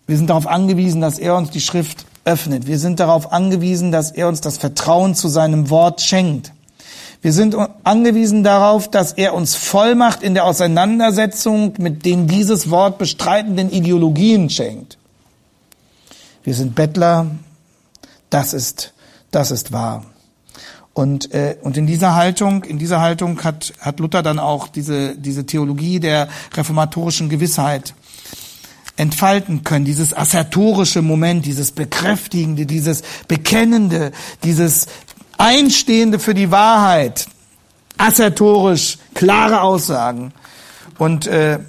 [0.07, 2.67] Wir sind darauf angewiesen, dass er uns die Schrift öffnet.
[2.67, 6.53] Wir sind darauf angewiesen, dass er uns das Vertrauen zu seinem Wort schenkt.
[7.23, 7.55] Wir sind
[7.85, 14.49] angewiesen darauf, dass er uns Vollmacht in der Auseinandersetzung mit den dieses Wort bestreitenden Ideologien
[14.49, 14.97] schenkt.
[16.43, 17.27] Wir sind Bettler,
[18.31, 18.95] das ist,
[19.31, 20.07] das ist wahr.
[20.95, 25.15] Und, äh, und in dieser Haltung, in dieser Haltung hat, hat Luther dann auch diese,
[25.17, 27.95] diese Theologie der reformatorischen Gewissheit
[29.01, 34.13] entfalten können, dieses assertorische Moment, dieses bekräftigende, dieses bekennende,
[34.45, 34.87] dieses
[35.39, 37.27] einstehende für die Wahrheit,
[37.97, 40.33] assertorisch, klare Aussagen
[40.99, 41.61] und äh,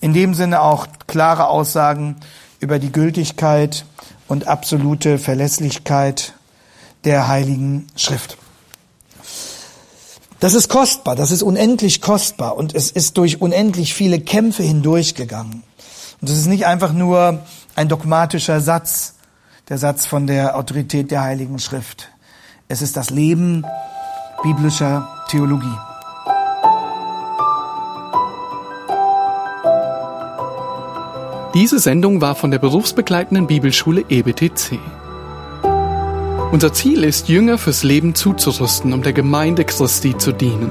[0.00, 2.16] in dem Sinne auch klare Aussagen
[2.60, 3.84] über die Gültigkeit
[4.28, 6.34] und absolute Verlässlichkeit
[7.04, 8.38] der Heiligen Schrift.
[10.38, 15.62] Das ist kostbar, das ist unendlich kostbar und es ist durch unendlich viele Kämpfe hindurchgegangen.
[16.20, 17.40] Und es ist nicht einfach nur
[17.74, 19.14] ein dogmatischer Satz,
[19.68, 22.08] der Satz von der Autorität der Heiligen Schrift.
[22.68, 23.64] Es ist das Leben
[24.42, 25.66] biblischer Theologie.
[31.54, 34.78] Diese Sendung war von der berufsbegleitenden Bibelschule EBTC.
[36.52, 40.70] Unser Ziel ist, Jünger fürs Leben zuzurüsten, um der Gemeinde Christi zu dienen.